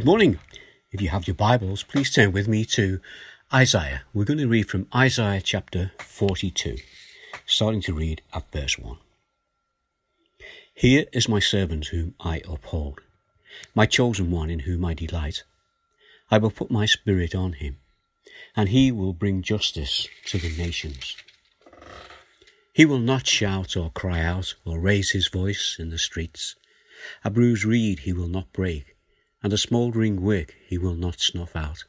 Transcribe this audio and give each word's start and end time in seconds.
Good 0.00 0.06
morning. 0.06 0.38
If 0.92 1.02
you 1.02 1.10
have 1.10 1.26
your 1.26 1.34
Bibles, 1.34 1.82
please 1.82 2.10
turn 2.10 2.32
with 2.32 2.48
me 2.48 2.64
to 2.64 3.00
Isaiah. 3.52 4.04
We're 4.14 4.24
going 4.24 4.38
to 4.38 4.48
read 4.48 4.70
from 4.70 4.88
Isaiah 4.94 5.42
chapter 5.42 5.92
42, 5.98 6.78
starting 7.44 7.82
to 7.82 7.92
read 7.92 8.22
at 8.32 8.50
verse 8.50 8.78
1. 8.78 8.96
Here 10.72 11.04
is 11.12 11.28
my 11.28 11.38
servant 11.38 11.88
whom 11.88 12.14
I 12.18 12.40
uphold, 12.48 13.02
my 13.74 13.84
chosen 13.84 14.30
one 14.30 14.48
in 14.48 14.60
whom 14.60 14.86
I 14.86 14.94
delight. 14.94 15.44
I 16.30 16.38
will 16.38 16.50
put 16.50 16.70
my 16.70 16.86
spirit 16.86 17.34
on 17.34 17.52
him, 17.52 17.76
and 18.56 18.70
he 18.70 18.90
will 18.90 19.12
bring 19.12 19.42
justice 19.42 20.08
to 20.28 20.38
the 20.38 20.56
nations. 20.56 21.14
He 22.72 22.86
will 22.86 23.00
not 23.00 23.26
shout 23.26 23.76
or 23.76 23.90
cry 23.90 24.22
out 24.22 24.54
or 24.64 24.80
raise 24.80 25.10
his 25.10 25.28
voice 25.28 25.76
in 25.78 25.90
the 25.90 25.98
streets. 25.98 26.56
A 27.22 27.28
bruised 27.28 27.66
reed 27.66 27.98
he 27.98 28.14
will 28.14 28.28
not 28.28 28.50
break 28.54 28.96
and 29.42 29.52
a 29.52 29.58
smouldering 29.58 30.20
wick 30.20 30.56
he 30.66 30.76
will 30.76 30.94
not 30.94 31.20
snuff 31.20 31.56
out. 31.56 31.84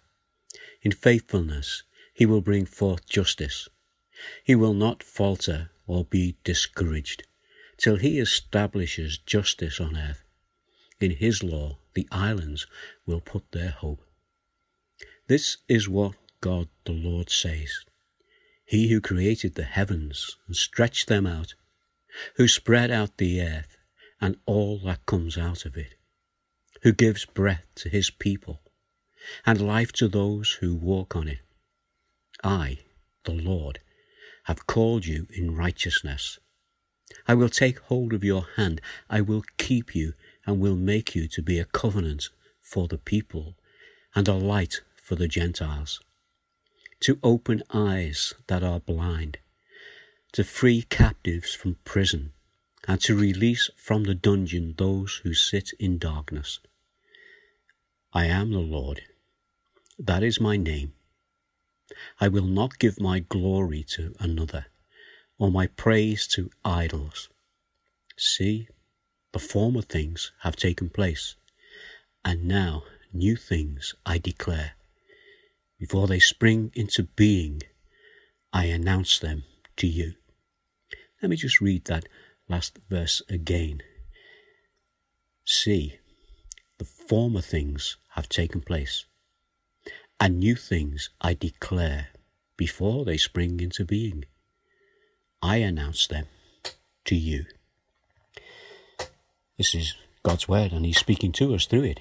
In 0.81 0.91
faithfulness 0.91 1.83
he 2.13 2.25
will 2.25 2.41
bring 2.41 2.65
forth 2.65 3.07
justice. 3.07 3.67
He 4.43 4.55
will 4.55 4.73
not 4.73 5.03
falter 5.03 5.71
or 5.87 6.05
be 6.05 6.37
discouraged 6.43 7.23
till 7.77 7.97
he 7.97 8.19
establishes 8.19 9.17
justice 9.17 9.79
on 9.79 9.97
earth. 9.97 10.23
In 10.99 11.11
his 11.11 11.43
law 11.43 11.79
the 11.93 12.07
islands 12.11 12.67
will 13.05 13.21
put 13.21 13.51
their 13.51 13.71
hope. 13.71 14.05
This 15.27 15.57
is 15.67 15.89
what 15.89 16.15
God 16.39 16.69
the 16.85 16.93
Lord 16.93 17.29
says. 17.29 17.83
He 18.63 18.89
who 18.89 19.01
created 19.01 19.55
the 19.55 19.63
heavens 19.63 20.37
and 20.47 20.55
stretched 20.55 21.07
them 21.07 21.27
out, 21.27 21.55
who 22.35 22.47
spread 22.47 22.91
out 22.91 23.17
the 23.17 23.41
earth 23.41 23.77
and 24.21 24.37
all 24.45 24.79
that 24.79 25.05
comes 25.05 25.37
out 25.37 25.65
of 25.65 25.75
it 25.75 25.95
who 26.81 26.91
gives 26.91 27.25
breath 27.25 27.65
to 27.75 27.89
his 27.89 28.09
people 28.09 28.59
and 29.45 29.61
life 29.61 29.91
to 29.91 30.07
those 30.07 30.53
who 30.61 30.75
walk 30.75 31.15
on 31.15 31.27
it. 31.27 31.39
I, 32.43 32.79
the 33.23 33.33
Lord, 33.33 33.79
have 34.45 34.65
called 34.65 35.05
you 35.05 35.27
in 35.31 35.55
righteousness. 35.55 36.39
I 37.27 37.35
will 37.35 37.49
take 37.49 37.79
hold 37.79 38.13
of 38.13 38.23
your 38.23 38.47
hand, 38.55 38.81
I 39.09 39.21
will 39.21 39.43
keep 39.57 39.93
you, 39.93 40.13
and 40.45 40.59
will 40.59 40.75
make 40.75 41.13
you 41.13 41.27
to 41.27 41.41
be 41.41 41.59
a 41.59 41.65
covenant 41.65 42.29
for 42.61 42.87
the 42.87 42.97
people 42.97 43.55
and 44.15 44.27
a 44.27 44.33
light 44.33 44.81
for 44.95 45.15
the 45.15 45.27
Gentiles, 45.27 46.01
to 47.01 47.19
open 47.21 47.61
eyes 47.71 48.33
that 48.47 48.63
are 48.63 48.79
blind, 48.79 49.37
to 50.31 50.43
free 50.43 50.81
captives 50.81 51.53
from 51.53 51.75
prison, 51.83 52.31
and 52.87 52.99
to 53.01 53.15
release 53.15 53.69
from 53.75 54.05
the 54.05 54.15
dungeon 54.15 54.73
those 54.77 55.21
who 55.23 55.35
sit 55.35 55.71
in 55.79 55.99
darkness 55.99 56.59
I 58.13 58.25
am 58.25 58.51
the 58.51 58.59
Lord. 58.59 59.03
That 59.97 60.21
is 60.21 60.41
my 60.41 60.57
name. 60.57 60.93
I 62.19 62.27
will 62.27 62.45
not 62.45 62.79
give 62.79 62.99
my 62.99 63.19
glory 63.19 63.85
to 63.95 64.13
another, 64.19 64.65
or 65.37 65.49
my 65.49 65.67
praise 65.67 66.27
to 66.27 66.49
idols. 66.65 67.29
See, 68.17 68.67
the 69.31 69.39
former 69.39 69.81
things 69.81 70.31
have 70.41 70.55
taken 70.55 70.89
place, 70.89 71.35
and 72.25 72.45
now 72.45 72.83
new 73.13 73.37
things 73.37 73.95
I 74.05 74.17
declare. 74.17 74.73
Before 75.79 76.07
they 76.07 76.19
spring 76.19 76.71
into 76.75 77.03
being, 77.03 77.61
I 78.51 78.65
announce 78.65 79.19
them 79.19 79.45
to 79.77 79.87
you. 79.87 80.15
Let 81.21 81.29
me 81.29 81.37
just 81.37 81.61
read 81.61 81.85
that 81.85 82.07
last 82.49 82.77
verse 82.89 83.21
again. 83.29 83.81
See, 85.45 86.00
the 86.81 86.85
former 86.85 87.41
things 87.41 87.97
have 88.15 88.27
taken 88.27 88.59
place, 88.59 89.05
and 90.19 90.39
new 90.39 90.55
things 90.55 91.11
I 91.21 91.35
declare 91.35 92.07
before 92.57 93.05
they 93.05 93.17
spring 93.17 93.59
into 93.59 93.85
being. 93.85 94.25
I 95.43 95.57
announce 95.57 96.07
them 96.07 96.25
to 97.05 97.15
you. 97.15 97.45
This 99.59 99.75
is 99.75 99.93
God's 100.23 100.47
word, 100.47 100.71
and 100.71 100.83
He's 100.83 100.97
speaking 100.97 101.31
to 101.33 101.53
us 101.53 101.67
through 101.67 101.83
it, 101.83 101.99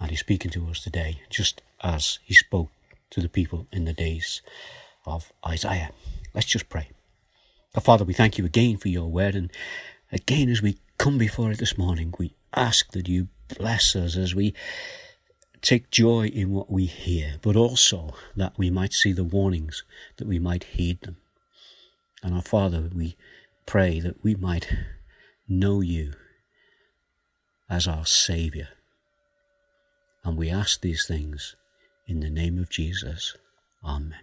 and 0.00 0.08
He's 0.08 0.20
speaking 0.20 0.50
to 0.52 0.68
us 0.68 0.80
today, 0.80 1.20
just 1.28 1.60
as 1.82 2.18
He 2.24 2.32
spoke 2.32 2.70
to 3.10 3.20
the 3.20 3.28
people 3.28 3.66
in 3.70 3.84
the 3.84 3.92
days 3.92 4.40
of 5.04 5.34
Isaiah. 5.46 5.90
Let's 6.32 6.46
just 6.46 6.70
pray. 6.70 6.88
Our 7.74 7.82
Father, 7.82 8.06
we 8.06 8.14
thank 8.14 8.38
you 8.38 8.46
again 8.46 8.78
for 8.78 8.88
your 8.88 9.10
word, 9.10 9.34
and 9.34 9.52
again 10.10 10.48
as 10.48 10.62
we 10.62 10.78
come 10.96 11.18
before 11.18 11.50
it 11.50 11.58
this 11.58 11.76
morning, 11.76 12.14
we 12.18 12.32
ask 12.54 12.90
that 12.92 13.06
you 13.06 13.28
bless 13.48 13.94
us 13.96 14.16
as 14.16 14.34
we 14.34 14.54
take 15.60 15.90
joy 15.90 16.26
in 16.26 16.50
what 16.50 16.70
we 16.70 16.86
hear, 16.86 17.36
but 17.42 17.56
also 17.56 18.14
that 18.36 18.52
we 18.58 18.70
might 18.70 18.92
see 18.92 19.12
the 19.12 19.24
warnings, 19.24 19.82
that 20.16 20.28
we 20.28 20.38
might 20.38 20.64
heed 20.64 21.00
them. 21.00 21.16
And 22.22 22.34
our 22.34 22.42
Father, 22.42 22.90
we 22.94 23.16
pray 23.66 24.00
that 24.00 24.22
we 24.22 24.34
might 24.34 24.68
know 25.48 25.80
you 25.80 26.12
as 27.68 27.86
our 27.86 28.06
Saviour. 28.06 28.68
And 30.22 30.36
we 30.36 30.50
ask 30.50 30.80
these 30.80 31.06
things 31.06 31.56
in 32.06 32.20
the 32.20 32.30
name 32.30 32.58
of 32.58 32.70
Jesus. 32.70 33.36
Amen. 33.84 34.20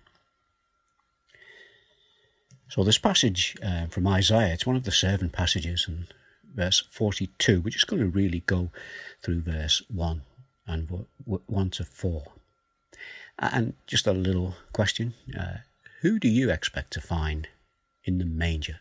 So, 2.69 2.83
this 2.83 2.97
passage 2.97 3.57
uh, 3.61 3.87
from 3.87 4.07
Isaiah, 4.07 4.53
it's 4.53 4.65
one 4.65 4.77
of 4.77 4.83
the 4.83 4.91
seven 4.91 5.29
passages, 5.29 5.85
and 5.87 6.07
verse 6.53 6.83
42. 6.89 7.61
We're 7.61 7.69
just 7.69 7.87
going 7.87 8.01
to 8.01 8.07
really 8.07 8.41
go 8.45 8.69
through 9.21 9.41
verse 9.41 9.81
1 9.89 10.21
and 10.67 11.05
1 11.25 11.69
to 11.71 11.83
4. 11.83 12.23
And 13.39 13.73
just 13.87 14.07
a 14.07 14.13
little 14.13 14.55
question 14.73 15.13
uh, 15.37 15.57
Who 16.01 16.19
do 16.19 16.27
you 16.27 16.49
expect 16.49 16.91
to 16.93 17.01
find 17.01 17.47
in 18.03 18.17
the 18.17 18.25
manger? 18.25 18.79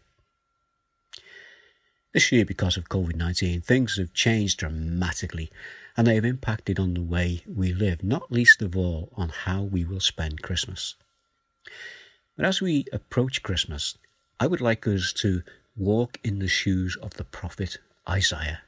This 2.13 2.33
year, 2.33 2.45
because 2.45 2.77
of 2.77 2.89
COVID 2.89 3.15
19, 3.15 3.61
things 3.61 3.97
have 3.97 4.13
changed 4.13 4.59
dramatically 4.59 5.51
and 5.97 6.07
they 6.07 6.17
have 6.17 6.25
impacted 6.25 6.81
on 6.81 6.95
the 6.95 7.03
way 7.03 7.43
we 7.47 7.73
live, 7.73 8.03
not 8.03 8.33
least 8.33 8.63
of 8.63 8.77
all 8.77 9.11
on 9.17 9.29
how 9.29 9.63
we 9.63 9.85
will 9.85 10.01
spend 10.01 10.43
Christmas. 10.43 10.97
But 12.37 12.47
as 12.47 12.61
we 12.61 12.87
approach 12.93 13.43
Christmas, 13.43 13.97
I 14.41 14.47
would 14.47 14.61
like 14.61 14.87
us 14.87 15.13
to 15.19 15.43
walk 15.81 16.19
in 16.23 16.39
the 16.39 16.49
shoes 16.49 16.97
of 17.01 17.15
the 17.15 17.25
prophet 17.25 17.79
Isaiah. 18.09 18.61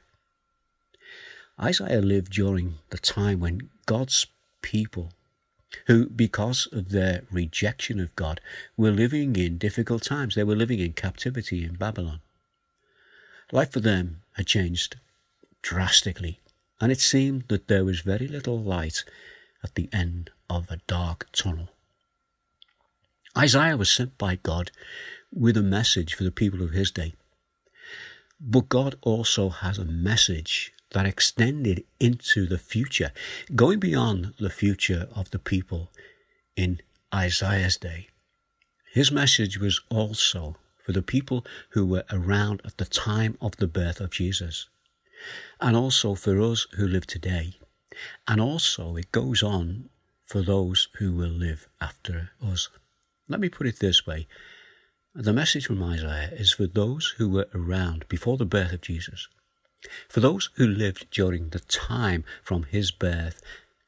Isaiah 1.61 2.01
lived 2.01 2.31
during 2.31 2.79
the 2.89 2.97
time 2.97 3.39
when 3.39 3.69
God's 3.85 4.25
people, 4.63 5.11
who, 5.85 6.09
because 6.09 6.67
of 6.71 6.89
their 6.89 7.21
rejection 7.31 7.99
of 7.99 8.15
God, 8.15 8.41
were 8.75 8.91
living 8.91 9.35
in 9.35 9.59
difficult 9.59 10.01
times. 10.01 10.33
They 10.33 10.43
were 10.43 10.55
living 10.55 10.79
in 10.79 10.93
captivity 10.93 11.63
in 11.63 11.75
Babylon. 11.75 12.21
Life 13.51 13.71
for 13.71 13.79
them 13.79 14.21
had 14.35 14.47
changed 14.47 14.95
drastically, 15.61 16.39
and 16.81 16.91
it 16.91 16.99
seemed 16.99 17.47
that 17.49 17.67
there 17.67 17.85
was 17.85 18.01
very 18.01 18.27
little 18.27 18.59
light 18.59 19.03
at 19.63 19.75
the 19.75 19.87
end 19.93 20.31
of 20.49 20.69
a 20.71 20.81
dark 20.87 21.27
tunnel. 21.31 21.69
Isaiah 23.37 23.77
was 23.77 23.91
sent 23.91 24.17
by 24.17 24.35
God 24.35 24.71
with 25.35 25.57
a 25.57 25.63
message 25.63 26.13
for 26.13 26.23
the 26.23 26.31
people 26.31 26.61
of 26.61 26.71
his 26.71 26.91
day. 26.91 27.13
But 28.39 28.69
God 28.69 28.95
also 29.01 29.49
has 29.49 29.77
a 29.77 29.85
message 29.85 30.73
that 30.91 31.05
extended 31.05 31.83
into 31.99 32.45
the 32.45 32.57
future, 32.57 33.11
going 33.55 33.79
beyond 33.79 34.33
the 34.39 34.49
future 34.49 35.07
of 35.15 35.31
the 35.31 35.39
people 35.39 35.91
in 36.55 36.79
Isaiah's 37.13 37.77
day. 37.77 38.07
His 38.93 39.11
message 39.11 39.57
was 39.57 39.81
also 39.89 40.57
for 40.85 40.91
the 40.91 41.01
people 41.01 41.45
who 41.69 41.85
were 41.85 42.03
around 42.11 42.61
at 42.63 42.77
the 42.77 42.85
time 42.85 43.37
of 43.41 43.57
the 43.57 43.67
birth 43.67 43.99
of 43.99 44.11
Jesus, 44.11 44.69
and 45.59 45.75
also 45.75 46.13
for 46.13 46.39
us 46.41 46.67
who 46.75 46.87
live 46.87 47.07
today. 47.07 47.55
And 48.27 48.41
also, 48.41 48.95
it 48.95 49.11
goes 49.11 49.41
on 49.41 49.89
for 50.23 50.41
those 50.41 50.89
who 50.97 51.13
will 51.13 51.29
live 51.29 51.67
after 51.79 52.31
us. 52.43 52.69
Let 53.27 53.39
me 53.39 53.49
put 53.49 53.67
it 53.67 53.79
this 53.79 54.05
way 54.05 54.27
the 55.15 55.33
message 55.33 55.67
from 55.67 55.83
Isaiah 55.83 56.31
is 56.31 56.53
for 56.53 56.65
those 56.65 57.13
who 57.17 57.29
were 57.29 57.47
around 57.53 58.07
before 58.09 58.37
the 58.37 58.45
birth 58.45 58.73
of 58.73 58.81
Jesus, 58.81 59.27
for 60.09 60.21
those 60.21 60.49
who 60.55 60.65
lived 60.65 61.07
during 61.11 61.49
the 61.49 61.59
time 61.59 62.23
from 62.41 62.63
his 62.63 62.89
birth 62.89 63.39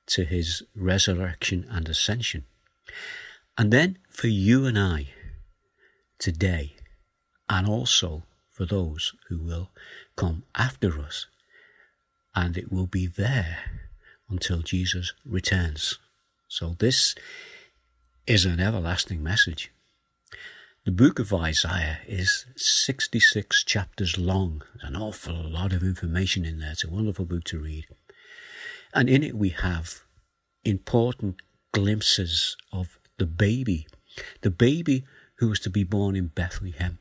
to 0.08 0.24
his 0.24 0.62
resurrection 0.76 1.66
and 1.70 1.90
ascension, 1.90 2.46
and 3.58 3.74
then 3.74 3.98
for 4.08 4.28
you 4.28 4.68
and 4.68 4.78
I 4.78 5.08
today, 6.20 6.76
and 7.50 7.68
also 7.68 8.24
for 8.52 8.66
those 8.66 9.14
who 9.28 9.40
will 9.40 9.72
come 10.16 10.44
after 10.54 11.02
us, 11.02 11.26
and 12.36 12.56
it 12.56 12.72
will 12.72 12.88
be 12.88 13.08
there 13.08 13.58
until 14.30 14.60
Jesus 14.60 15.14
returns. 15.26 15.98
So, 16.48 16.76
this 16.78 17.16
is 18.28 18.46
an 18.46 18.60
everlasting 18.60 19.24
message. 19.24 19.72
The 20.86 20.92
book 20.92 21.18
of 21.18 21.34
Isaiah 21.34 21.98
is 22.08 22.46
66 22.56 23.64
chapters 23.64 24.20
long. 24.20 24.62
There's 24.76 24.92
an 24.92 24.96
awful 24.96 25.34
lot 25.34 25.74
of 25.74 25.82
information 25.82 26.46
in 26.46 26.60
there. 26.60 26.74
It's 26.74 26.84
a 26.84 26.92
wonderful 26.92 27.26
book 27.26 27.44
to 27.46 27.58
read. 27.58 27.86
And 28.94 29.10
in 29.10 29.24
it 29.24 29.36
we 29.36 29.50
have 29.50 30.02
important 30.64 31.42
glimpses 31.74 32.56
of 32.72 33.00
the 33.18 33.26
baby, 33.26 33.88
the 34.42 34.52
baby 34.52 35.06
who 35.40 35.50
was 35.50 35.60
to 35.62 35.72
be 35.72 35.84
born 35.84 36.16
in 36.16 36.28
Bethlehem, 36.28 37.00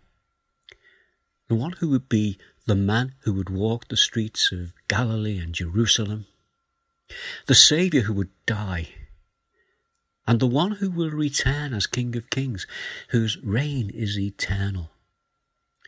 the 1.50 1.54
one 1.54 1.72
who 1.72 1.90
would 1.90 2.08
be 2.08 2.38
the 2.66 2.74
man 2.74 3.12
who 3.24 3.34
would 3.34 3.50
walk 3.50 3.88
the 3.88 3.98
streets 3.98 4.50
of 4.50 4.72
Galilee 4.88 5.38
and 5.38 5.54
Jerusalem, 5.54 6.24
the 7.46 7.54
Saviour 7.54 8.04
who 8.04 8.14
would 8.14 8.30
die, 8.46 8.88
and 10.26 10.40
the 10.40 10.46
one 10.46 10.72
who 10.72 10.90
will 10.90 11.10
return 11.10 11.74
as 11.74 11.86
King 11.86 12.16
of 12.16 12.30
Kings, 12.30 12.66
whose 13.08 13.36
reign 13.42 13.90
is 13.92 14.18
eternal. 14.18 14.90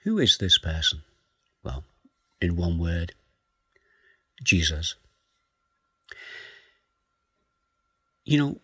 Who 0.04 0.18
is 0.18 0.38
this 0.38 0.58
person? 0.58 1.02
Well, 1.64 1.84
in 2.40 2.56
one 2.56 2.78
word, 2.78 3.12
Jesus. 4.42 4.94
You 8.24 8.38
know, 8.38 8.60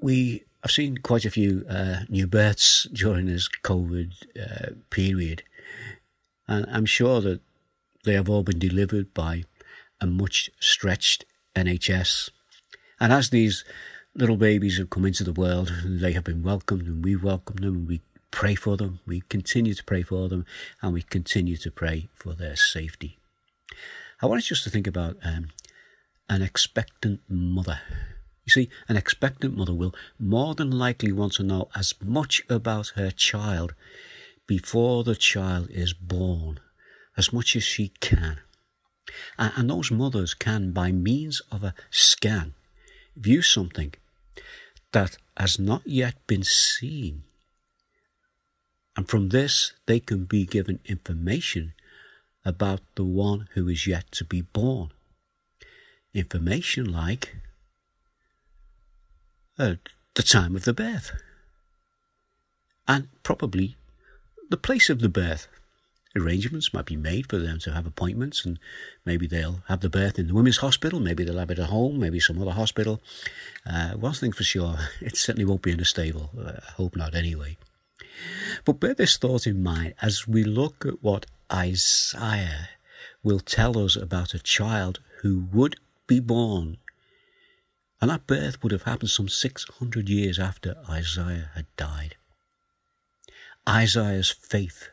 we 0.00 0.44
I've 0.62 0.70
seen 0.70 0.98
quite 0.98 1.24
a 1.24 1.30
few 1.30 1.64
uh, 1.68 2.00
new 2.08 2.26
births 2.26 2.84
during 2.92 3.26
this 3.26 3.48
COVID 3.62 4.12
uh, 4.40 4.70
period, 4.90 5.42
and 6.46 6.66
I'm 6.70 6.86
sure 6.86 7.20
that 7.20 7.40
they 8.04 8.14
have 8.14 8.28
all 8.28 8.42
been 8.42 8.58
delivered 8.58 9.12
by 9.12 9.44
a 10.00 10.06
much 10.06 10.50
stretched 10.60 11.24
NHS. 11.54 12.30
And 13.00 13.12
as 13.12 13.30
these 13.30 13.64
little 14.16 14.38
babies 14.38 14.78
have 14.78 14.88
come 14.88 15.04
into 15.04 15.24
the 15.24 15.32
world, 15.32 15.72
they 15.84 16.12
have 16.12 16.24
been 16.24 16.42
welcomed, 16.42 16.86
and 16.86 17.04
we 17.04 17.14
welcome 17.14 17.56
them, 17.56 17.74
and 17.74 17.88
we 17.88 18.00
pray 18.30 18.54
for 18.54 18.76
them. 18.76 19.00
We 19.06 19.20
continue 19.28 19.74
to 19.74 19.84
pray 19.84 20.02
for 20.02 20.28
them, 20.28 20.46
and 20.80 20.94
we 20.94 21.02
continue 21.02 21.56
to 21.58 21.70
pray 21.70 22.08
for 22.14 22.32
their 22.32 22.56
safety. 22.56 23.18
I 24.22 24.26
want 24.26 24.38
us 24.38 24.46
just 24.46 24.64
to 24.64 24.70
think 24.70 24.86
about 24.86 25.16
um, 25.22 25.48
an 26.30 26.40
expectant 26.40 27.20
mother. 27.28 27.80
You 28.46 28.52
see, 28.52 28.70
an 28.88 28.96
expectant 28.96 29.54
mother 29.54 29.74
will 29.74 29.94
more 30.18 30.54
than 30.54 30.70
likely 30.70 31.12
want 31.12 31.34
to 31.34 31.42
know 31.42 31.68
as 31.74 31.94
much 32.02 32.42
about 32.48 32.92
her 32.96 33.10
child 33.10 33.74
before 34.46 35.04
the 35.04 35.16
child 35.16 35.68
is 35.70 35.92
born 35.92 36.60
as 37.18 37.32
much 37.32 37.54
as 37.54 37.64
she 37.64 37.92
can. 38.00 38.38
And 39.38 39.68
those 39.68 39.90
mothers 39.90 40.32
can, 40.32 40.72
by 40.72 40.90
means 40.90 41.42
of 41.52 41.62
a 41.62 41.74
scan, 41.90 42.54
view 43.16 43.42
something 43.42 43.94
that 44.96 45.18
has 45.36 45.58
not 45.58 45.82
yet 45.84 46.14
been 46.26 46.42
seen. 46.42 47.22
And 48.96 49.06
from 49.06 49.28
this, 49.28 49.74
they 49.84 50.00
can 50.00 50.24
be 50.24 50.46
given 50.46 50.80
information 50.86 51.74
about 52.46 52.80
the 52.94 53.04
one 53.04 53.46
who 53.52 53.68
is 53.68 53.86
yet 53.86 54.10
to 54.12 54.24
be 54.24 54.40
born. 54.40 54.88
Information 56.14 56.90
like 56.90 57.36
uh, 59.58 59.74
the 60.14 60.22
time 60.22 60.56
of 60.56 60.64
the 60.64 60.72
birth 60.72 61.10
and 62.88 63.08
probably 63.22 63.76
the 64.48 64.56
place 64.56 64.88
of 64.88 65.00
the 65.00 65.10
birth. 65.10 65.46
Arrangements 66.16 66.72
might 66.72 66.86
be 66.86 66.96
made 66.96 67.28
for 67.28 67.38
them 67.38 67.58
to 67.58 67.72
have 67.72 67.86
appointments, 67.86 68.44
and 68.44 68.58
maybe 69.04 69.26
they'll 69.26 69.62
have 69.68 69.80
the 69.80 69.90
birth 69.90 70.18
in 70.18 70.28
the 70.28 70.34
women's 70.34 70.58
hospital, 70.58 70.98
maybe 70.98 71.24
they'll 71.24 71.38
have 71.38 71.50
it 71.50 71.58
at 71.58 71.68
home, 71.68 72.00
maybe 72.00 72.18
some 72.18 72.40
other 72.40 72.52
hospital. 72.52 73.02
Uh, 73.66 73.90
one 73.90 74.14
thing 74.14 74.32
for 74.32 74.42
sure, 74.42 74.76
it 75.00 75.16
certainly 75.16 75.44
won't 75.44 75.62
be 75.62 75.72
in 75.72 75.80
a 75.80 75.84
stable. 75.84 76.30
Uh, 76.38 76.52
I 76.66 76.72
hope 76.72 76.96
not, 76.96 77.14
anyway. 77.14 77.58
But 78.64 78.80
bear 78.80 78.94
this 78.94 79.18
thought 79.18 79.46
in 79.46 79.62
mind 79.62 79.94
as 80.00 80.26
we 80.26 80.42
look 80.42 80.86
at 80.86 81.02
what 81.02 81.26
Isaiah 81.52 82.70
will 83.22 83.40
tell 83.40 83.78
us 83.78 83.94
about 83.94 84.32
a 84.32 84.38
child 84.38 85.00
who 85.20 85.46
would 85.52 85.76
be 86.06 86.20
born. 86.20 86.78
And 88.00 88.10
that 88.10 88.26
birth 88.26 88.62
would 88.62 88.72
have 88.72 88.84
happened 88.84 89.10
some 89.10 89.28
600 89.28 90.08
years 90.08 90.38
after 90.38 90.76
Isaiah 90.88 91.50
had 91.54 91.66
died. 91.76 92.16
Isaiah's 93.68 94.30
faith 94.30 94.90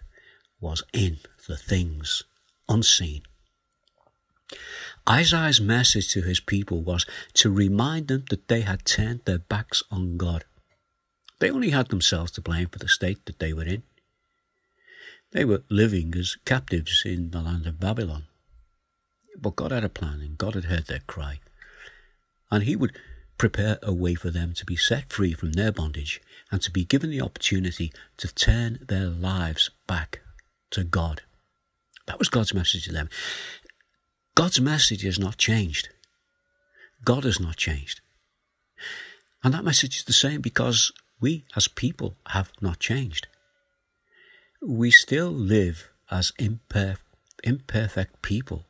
was 0.63 0.81
in 0.93 1.17
the 1.47 1.57
things 1.57 2.23
unseen. 2.69 3.23
Isaiah's 5.07 5.59
message 5.59 6.13
to 6.13 6.21
his 6.21 6.39
people 6.39 6.81
was 6.81 7.05
to 7.33 7.51
remind 7.51 8.07
them 8.07 8.23
that 8.29 8.47
they 8.47 8.61
had 8.61 8.85
turned 8.85 9.25
their 9.25 9.39
backs 9.39 9.83
on 9.91 10.15
God. 10.15 10.45
They 11.39 11.51
only 11.51 11.71
had 11.71 11.89
themselves 11.89 12.31
to 12.31 12.41
blame 12.41 12.69
for 12.69 12.79
the 12.79 12.87
state 12.87 13.25
that 13.25 13.39
they 13.39 13.51
were 13.51 13.65
in. 13.65 13.83
They 15.33 15.43
were 15.43 15.63
living 15.69 16.15
as 16.15 16.37
captives 16.45 17.01
in 17.05 17.31
the 17.31 17.41
land 17.41 17.67
of 17.67 17.81
Babylon. 17.81 18.25
But 19.37 19.57
God 19.57 19.71
had 19.71 19.83
a 19.83 19.89
plan 19.89 20.21
and 20.21 20.37
God 20.37 20.55
had 20.55 20.65
heard 20.65 20.87
their 20.87 21.01
cry. 21.05 21.41
And 22.49 22.63
He 22.63 22.77
would 22.77 22.97
prepare 23.37 23.79
a 23.83 23.91
way 23.91 24.15
for 24.15 24.29
them 24.29 24.53
to 24.53 24.65
be 24.65 24.77
set 24.77 25.11
free 25.11 25.33
from 25.33 25.53
their 25.53 25.71
bondage 25.71 26.21
and 26.51 26.61
to 26.61 26.71
be 26.71 26.85
given 26.85 27.09
the 27.09 27.21
opportunity 27.21 27.91
to 28.17 28.33
turn 28.33 28.79
their 28.87 29.07
lives 29.07 29.71
back 29.87 30.22
to 30.73 30.83
God. 30.83 31.21
That 32.07 32.19
was 32.19 32.29
God's 32.29 32.53
message 32.53 32.85
to 32.85 32.91
them. 32.91 33.09
God's 34.35 34.59
message 34.59 35.03
has 35.03 35.19
not 35.19 35.37
changed. 35.37 35.89
God 37.05 37.23
has 37.23 37.39
not 37.39 37.55
changed. 37.55 38.01
And 39.43 39.53
that 39.53 39.63
message 39.63 39.97
is 39.97 40.03
the 40.03 40.13
same 40.13 40.41
because 40.41 40.91
we 41.19 41.45
as 41.55 41.67
people 41.67 42.15
have 42.27 42.51
not 42.61 42.79
changed. 42.79 43.27
We 44.61 44.91
still 44.91 45.29
live 45.29 45.89
as 46.09 46.31
imperf- 46.39 47.03
imperfect 47.43 48.21
people 48.21 48.65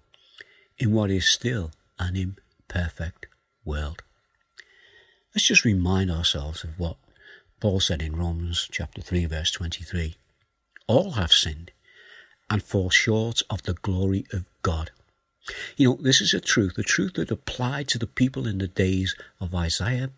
in 0.78 0.92
what 0.92 1.12
is 1.12 1.26
still 1.26 1.72
an 2.00 2.16
imperfect 2.16 3.28
world. 3.64 4.02
Let's 5.34 5.48
just 5.48 5.66
remind 5.66 6.12
ourselves 6.12 6.64
of 6.64 6.78
what 6.80 6.98
Paul 7.60 7.80
said 7.80 8.02
in 8.02 8.16
Romans 8.16 8.68
chapter 8.72 9.02
3 9.02 9.26
verse 9.26 9.52
23. 9.52 10.16
All 10.88 11.12
have 11.12 11.32
sinned 11.32 11.72
and 12.54 12.62
fall 12.62 12.92
short 12.92 13.42
of 13.50 13.64
the 13.64 13.74
glory 13.74 14.28
of 14.32 14.46
God. 14.62 14.92
You 15.76 15.90
know, 15.90 15.98
this 16.00 16.22
is 16.22 16.36
a 16.36 16.40
truth, 16.40 16.78
a 16.78 16.84
truth 16.84 17.16
that 17.16 17.32
applied 17.32 17.88
to 17.88 17.98
the 17.98 18.06
people 18.06 18.46
in 18.46 18.60
the 18.60 18.68
days 18.68 19.16
of 19.42 19.56
Isaiah, 19.56 20.12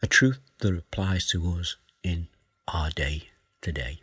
a 0.00 0.06
truth 0.06 0.38
that 0.60 0.72
applies 0.72 1.28
to 1.30 1.44
us 1.50 1.78
in 2.04 2.28
our 2.68 2.90
day 2.90 3.30
today. 3.60 3.98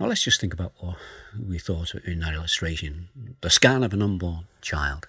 Now 0.00 0.06
let's 0.06 0.24
just 0.24 0.40
think 0.40 0.52
about 0.52 0.72
what 0.78 0.96
we 1.40 1.60
thought 1.60 1.94
in 1.94 2.18
that 2.18 2.34
illustration 2.34 3.36
the 3.40 3.48
scan 3.48 3.84
of 3.84 3.92
an 3.92 4.02
unborn 4.02 4.46
child. 4.62 5.06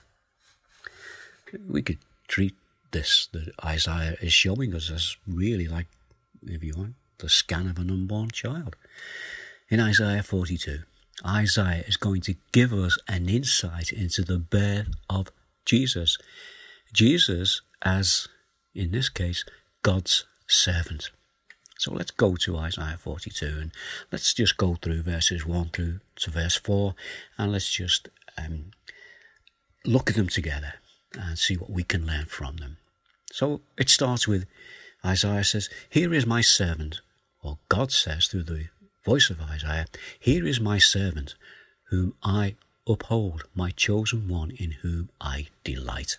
We 1.68 1.82
could 1.82 1.98
treat 2.28 2.54
this 2.92 3.28
that 3.32 3.52
Isaiah 3.66 4.18
is 4.22 4.33
showing 4.33 4.76
us 4.76 4.92
as 4.92 5.18
really 5.28 5.68
like, 5.68 5.88
if 6.45 6.64
you 6.64 6.76
want, 6.78 6.94
the 7.18 7.28
scan 7.28 7.68
of 7.68 7.80
an 7.80 7.90
unborn 7.90 8.30
child. 8.30 8.76
In 9.70 9.80
Isaiah 9.80 10.24
42, 10.24 10.80
Isaiah 11.26 11.84
is 11.88 11.98
going 11.98 12.22
to 12.22 12.36
give 12.52 12.74
us 12.74 12.98
an 13.08 13.30
insight 13.30 13.92
into 13.92 14.22
the 14.22 14.38
birth 14.38 14.88
of 15.10 15.32
Jesus. 15.66 16.18
Jesus, 16.94 17.62
as 17.82 18.28
in 18.76 18.92
this 18.92 19.10
case, 19.10 19.46
God's 19.82 20.26
servant. 20.48 21.12
So 21.78 21.94
let's 21.94 22.12
go 22.12 22.36
to 22.36 22.58
Isaiah 22.58 22.98
42 22.98 23.46
and 23.46 23.72
let's 24.12 24.34
just 24.34 24.58
go 24.58 24.76
through 24.76 25.02
verses 25.04 25.46
1 25.46 25.70
through 25.70 26.00
to 26.18 26.32
verse 26.32 26.56
4 26.56 26.96
and 27.38 27.52
let's 27.52 27.72
just 27.72 28.10
um, 28.38 28.72
look 29.86 30.10
at 30.10 30.16
them 30.16 30.28
together 30.28 30.76
and 31.18 31.38
see 31.38 31.56
what 31.56 31.70
we 31.70 31.84
can 31.84 32.06
learn 32.06 32.26
from 32.26 32.58
them. 32.58 32.78
So 33.32 33.62
it 33.78 33.90
starts 33.90 34.28
with 34.28 34.46
Isaiah 35.06 35.44
says, 35.44 35.70
Here 35.90 36.14
is 36.14 36.26
my 36.26 36.42
servant, 36.42 37.02
or 37.42 37.58
God 37.68 37.92
says 37.92 38.28
through 38.28 38.44
the 38.44 38.68
voice 39.04 39.30
of 39.30 39.42
Isaiah, 39.42 39.86
Here 40.19 40.45
is 40.45 40.60
my 40.60 40.78
servant, 40.78 41.36
whom 41.90 42.16
I 42.24 42.56
uphold, 42.88 43.44
my 43.54 43.72
chosen 43.72 44.28
one 44.28 44.52
in 44.52 44.72
whom 44.81 45.10
I 45.19 45.48
delight. 45.64 46.18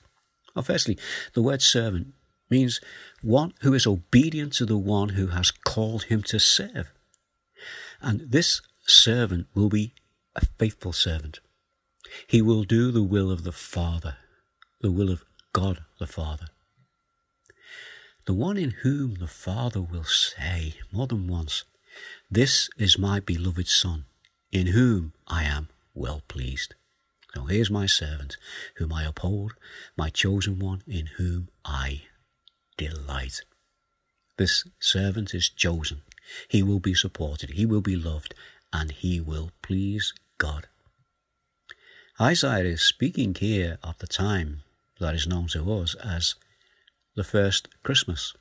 Well, 0.55 0.62
firstly, 0.62 0.99
the 1.33 1.43
word 1.43 1.62
servant 1.62 2.14
means 2.50 2.81
one 3.23 3.55
who 3.61 3.75
is 3.75 3.87
obedient 3.87 4.53
to 4.55 4.67
the 4.67 4.79
one 4.79 5.11
who 5.11 5.29
has 5.29 5.50
called 5.50 6.05
him 6.05 6.23
to 6.25 6.38
serve. 6.38 6.93
And 8.00 8.31
this 8.31 8.61
servant 8.87 9.47
will 9.55 9.69
be 9.69 9.93
a 10.37 10.45
faithful 10.59 10.93
servant. 10.93 11.41
He 12.26 12.43
will 12.43 12.64
do 12.64 12.91
the 12.91 13.03
will 13.03 13.31
of 13.31 13.45
the 13.45 13.53
Father, 13.53 14.17
the 14.81 14.93
will 14.93 15.11
of 15.11 15.25
God 15.53 15.85
the 15.99 16.07
Father 16.07 16.49
the 18.26 18.35
one 18.35 18.57
in 18.57 18.71
whom 18.71 19.17
the 19.17 19.29
Father 19.29 19.81
will 19.81 20.05
say 20.05 20.75
more 20.91 21.07
than 21.07 21.29
once, 21.29 21.64
This 22.35 22.69
is 22.76 22.99
my 22.99 23.21
beloved 23.21 23.69
Son, 23.69 24.07
in 24.50 24.67
whom 24.67 25.12
I 25.29 25.45
am 25.45 25.69
well 25.95 26.21
pleased. 26.26 26.75
So 27.33 27.45
here's 27.45 27.71
my 27.71 27.87
servant, 27.87 28.38
whom 28.75 28.93
I 28.93 29.05
uphold, 29.05 29.53
my 29.97 30.11
chosen 30.11 30.59
one, 30.59 30.83
in 30.85 31.07
whom 31.17 31.47
I 31.64 32.03
delight. 32.76 33.43
This 34.37 34.64
servant 34.81 35.33
is 35.33 35.49
chosen. 35.49 36.03
He 36.49 36.61
will 36.61 36.81
be 36.81 36.93
supported, 36.93 37.50
he 37.50 37.67
will 37.67 37.81
be 37.81 37.95
loved, 37.95 38.35
and 38.73 38.91
he 38.91 39.21
will 39.21 39.53
please 39.62 40.12
God. 40.37 40.67
Isaiah 42.21 42.64
is 42.64 42.83
speaking 42.83 43.37
here 43.37 43.79
of 43.81 43.99
the 43.99 44.09
time 44.09 44.64
that 44.99 45.14
is 45.14 45.29
known 45.29 45.47
to 45.53 45.73
us 45.73 45.95
as 46.03 46.35
the 47.14 47.23
first 47.23 47.69
Christmas. 47.85 48.35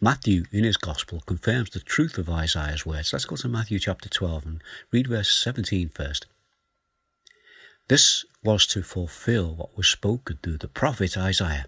Matthew, 0.00 0.44
in 0.52 0.64
his 0.64 0.76
Gospel, 0.76 1.22
confirms 1.26 1.70
the 1.70 1.80
truth 1.80 2.18
of 2.18 2.30
Isaiah's 2.30 2.86
words. 2.86 3.12
Let's 3.12 3.24
go 3.24 3.36
to 3.36 3.48
Matthew 3.48 3.78
chapter 3.78 4.08
12 4.08 4.46
and 4.46 4.62
read 4.92 5.08
verse 5.08 5.32
17 5.32 5.90
first. 5.90 6.26
This 7.88 8.24
was 8.42 8.66
to 8.68 8.82
fulfill 8.82 9.54
what 9.54 9.76
was 9.76 9.88
spoken 9.88 10.38
through 10.42 10.58
the 10.58 10.68
prophet 10.68 11.16
Isaiah. 11.16 11.66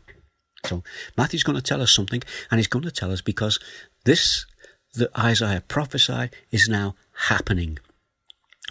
So 0.65 0.85
Matthew's 1.17 1.43
going 1.43 1.57
to 1.57 1.63
tell 1.63 1.83
us 1.83 1.93
something, 1.93 2.23
and 2.51 2.59
he's 2.59 2.69
going 2.69 2.85
to 2.85 2.91
tell 2.91 3.13
us 3.13 3.21
because 3.21 3.59
this 4.05 4.47
that 4.95 5.11
Isaiah 5.19 5.63
prophesied 5.67 6.35
is 6.51 6.69
now 6.69 6.95
happening. 7.29 7.79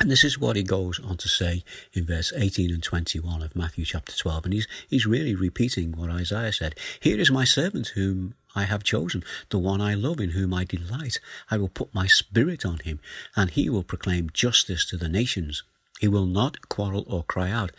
And 0.01 0.09
this 0.09 0.23
is 0.23 0.39
what 0.39 0.55
he 0.55 0.63
goes 0.63 0.99
on 0.99 1.17
to 1.17 1.29
say 1.29 1.63
in 1.93 2.07
verse 2.07 2.33
18 2.35 2.71
and 2.71 2.81
21 2.81 3.43
of 3.43 3.55
Matthew 3.55 3.85
chapter 3.85 4.17
12. 4.17 4.45
And 4.45 4.53
he's, 4.55 4.67
he's 4.89 5.05
really 5.05 5.35
repeating 5.35 5.91
what 5.91 6.09
Isaiah 6.09 6.51
said. 6.51 6.73
Here 6.99 7.19
is 7.19 7.29
my 7.29 7.43
servant 7.43 7.89
whom 7.89 8.33
I 8.55 8.63
have 8.63 8.83
chosen, 8.83 9.23
the 9.49 9.59
one 9.59 9.79
I 9.79 9.93
love, 9.93 10.19
in 10.19 10.31
whom 10.31 10.55
I 10.55 10.63
delight. 10.63 11.19
I 11.51 11.57
will 11.57 11.69
put 11.69 11.93
my 11.93 12.07
spirit 12.07 12.65
on 12.65 12.79
him, 12.79 12.99
and 13.35 13.51
he 13.51 13.69
will 13.69 13.83
proclaim 13.83 14.31
justice 14.33 14.87
to 14.87 14.97
the 14.97 15.07
nations. 15.07 15.61
He 15.99 16.07
will 16.07 16.25
not 16.25 16.67
quarrel 16.67 17.05
or 17.05 17.21
cry 17.21 17.51
out. 17.51 17.69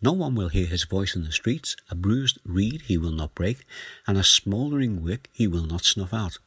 No 0.00 0.12
one 0.12 0.36
will 0.36 0.50
hear 0.50 0.66
his 0.66 0.84
voice 0.84 1.16
in 1.16 1.24
the 1.24 1.32
streets. 1.32 1.74
A 1.90 1.96
bruised 1.96 2.38
reed 2.44 2.82
he 2.82 2.96
will 2.96 3.10
not 3.10 3.34
break, 3.34 3.66
and 4.06 4.16
a 4.16 4.22
smouldering 4.22 5.02
wick 5.02 5.28
he 5.32 5.48
will 5.48 5.66
not 5.66 5.84
snuff 5.84 6.14
out, 6.14 6.38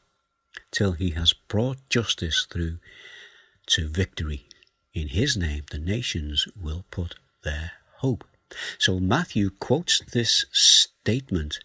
till 0.70 0.92
he 0.92 1.10
has 1.10 1.34
brought 1.34 1.90
justice 1.90 2.46
through 2.50 2.78
to 3.66 3.86
victory. 3.86 4.48
In 4.94 5.08
his 5.08 5.36
name 5.36 5.64
the 5.70 5.78
nations 5.78 6.46
will 6.60 6.84
put 6.90 7.16
their 7.42 7.72
hope. 7.96 8.24
So 8.78 9.00
Matthew 9.00 9.50
quotes 9.50 10.00
this 10.12 10.46
statement 10.52 11.58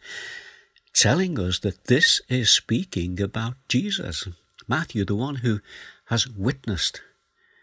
telling 0.94 1.40
us 1.40 1.60
that 1.60 1.86
this 1.86 2.22
is 2.28 2.50
speaking 2.50 3.22
about 3.22 3.56
Jesus. 3.68 4.28
Matthew, 4.68 5.06
the 5.06 5.16
one 5.16 5.36
who 5.36 5.62
has 6.06 6.28
witnessed 6.28 7.02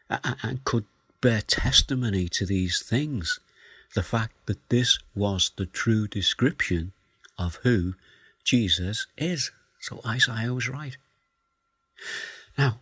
and 0.09 0.65
could 0.65 0.85
bear 1.21 1.41
testimony 1.41 2.29
to 2.29 2.47
these 2.47 2.81
things, 2.81 3.41
the 3.95 4.03
fact 4.03 4.35
that 4.47 4.69
this 4.69 4.99
was 5.15 5.51
the 5.57 5.67
true 5.67 6.07
description 6.07 6.93
of 7.39 7.57
who 7.65 7.95
Jesus 8.45 9.07
is. 9.19 9.51
So 9.81 10.01
Isaiah 10.07 10.55
was 10.55 10.69
right. 10.69 10.97
Now, 12.57 12.79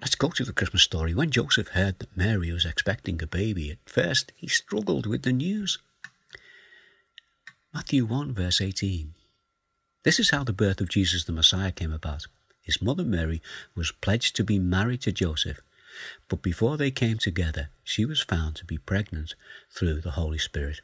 let's 0.00 0.14
go 0.14 0.28
to 0.28 0.44
the 0.44 0.52
Christmas 0.52 0.82
story. 0.82 1.14
When 1.14 1.30
Joseph 1.30 1.68
heard 1.68 1.98
that 1.98 2.16
Mary 2.16 2.52
was 2.52 2.64
expecting 2.64 3.22
a 3.22 3.26
baby, 3.26 3.70
at 3.70 3.78
first 3.86 4.32
he 4.36 4.46
struggled 4.46 5.06
with 5.06 5.22
the 5.22 5.32
news. 5.32 5.78
Matthew 7.74 8.04
1, 8.04 8.32
verse 8.32 8.60
18. 8.60 9.14
This 10.04 10.18
is 10.18 10.30
how 10.30 10.44
the 10.44 10.52
birth 10.52 10.80
of 10.80 10.88
Jesus 10.88 11.24
the 11.24 11.32
Messiah 11.32 11.72
came 11.72 11.92
about. 11.92 12.26
His 12.62 12.82
mother 12.82 13.04
Mary 13.04 13.42
was 13.74 13.92
pledged 13.92 14.36
to 14.36 14.44
be 14.44 14.58
married 14.58 15.02
to 15.02 15.12
Joseph, 15.12 15.60
but 16.28 16.42
before 16.42 16.76
they 16.76 16.90
came 16.90 17.18
together, 17.18 17.70
she 17.84 18.04
was 18.04 18.22
found 18.22 18.56
to 18.56 18.64
be 18.64 18.78
pregnant 18.78 19.34
through 19.70 20.00
the 20.00 20.12
Holy 20.12 20.38
Spirit. 20.38 20.80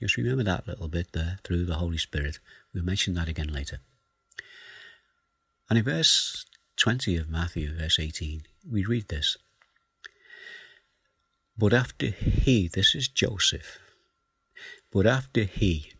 Just 0.00 0.16
remember 0.16 0.42
that 0.44 0.68
little 0.68 0.88
bit 0.88 1.12
there, 1.12 1.38
through 1.42 1.64
the 1.64 1.76
Holy 1.76 1.98
Spirit. 1.98 2.38
We'll 2.72 2.84
mention 2.84 3.14
that 3.14 3.28
again 3.28 3.52
later. 3.52 3.80
And 5.68 5.78
in 5.78 5.84
verse 5.84 6.44
20 6.76 7.16
of 7.16 7.28
Matthew, 7.28 7.74
verse 7.74 7.98
18, 7.98 8.42
we 8.70 8.84
read 8.84 9.08
this. 9.08 9.36
But 11.56 11.72
after 11.72 12.06
he, 12.06 12.68
this 12.68 12.94
is 12.94 13.08
Joseph, 13.08 13.78
but 14.92 15.06
after 15.06 15.44
he, 15.44 15.92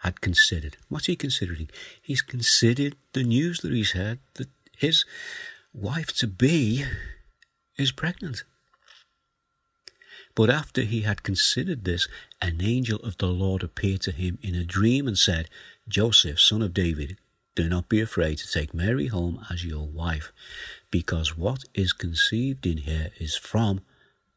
had 0.00 0.20
considered. 0.20 0.76
What's 0.88 1.06
he 1.06 1.16
considering? 1.16 1.68
He's 2.00 2.22
considered 2.22 2.96
the 3.12 3.22
news 3.22 3.60
that 3.60 3.72
he's 3.72 3.92
heard 3.92 4.18
that 4.34 4.48
his 4.76 5.04
wife 5.74 6.16
to 6.18 6.26
be 6.26 6.84
is 7.76 7.92
pregnant. 7.92 8.44
But 10.34 10.48
after 10.48 10.82
he 10.82 11.02
had 11.02 11.22
considered 11.22 11.84
this, 11.84 12.08
an 12.40 12.62
angel 12.62 12.98
of 13.00 13.18
the 13.18 13.26
Lord 13.26 13.62
appeared 13.62 14.00
to 14.02 14.12
him 14.12 14.38
in 14.42 14.54
a 14.54 14.64
dream 14.64 15.06
and 15.06 15.18
said, 15.18 15.50
Joseph, 15.86 16.40
son 16.40 16.62
of 16.62 16.72
David, 16.72 17.18
do 17.60 17.68
not 17.68 17.90
be 17.90 18.00
afraid 18.00 18.38
to 18.38 18.50
take 18.50 18.72
Mary 18.72 19.08
home 19.08 19.44
as 19.50 19.66
your 19.66 19.86
wife, 19.86 20.32
because 20.90 21.36
what 21.36 21.64
is 21.74 21.92
conceived 21.92 22.64
in 22.64 22.78
her 22.78 23.10
is 23.18 23.36
from 23.36 23.82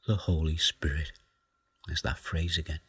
the 0.08 0.16
Holy 0.16 0.58
Spirit. 0.58 1.14
There's 1.88 2.02
that 2.02 2.18
phrase 2.18 2.58
again. 2.58 2.82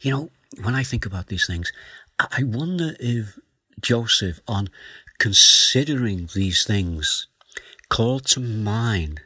You 0.00 0.10
know, 0.10 0.30
when 0.64 0.74
I 0.74 0.82
think 0.82 1.06
about 1.06 1.28
these 1.28 1.46
things, 1.46 1.72
I 2.18 2.42
wonder 2.42 2.96
if 2.98 3.38
Joseph, 3.80 4.40
on 4.48 4.68
considering 5.20 6.28
these 6.34 6.64
things, 6.64 7.28
called 7.88 8.26
to 8.26 8.40
mind 8.40 9.20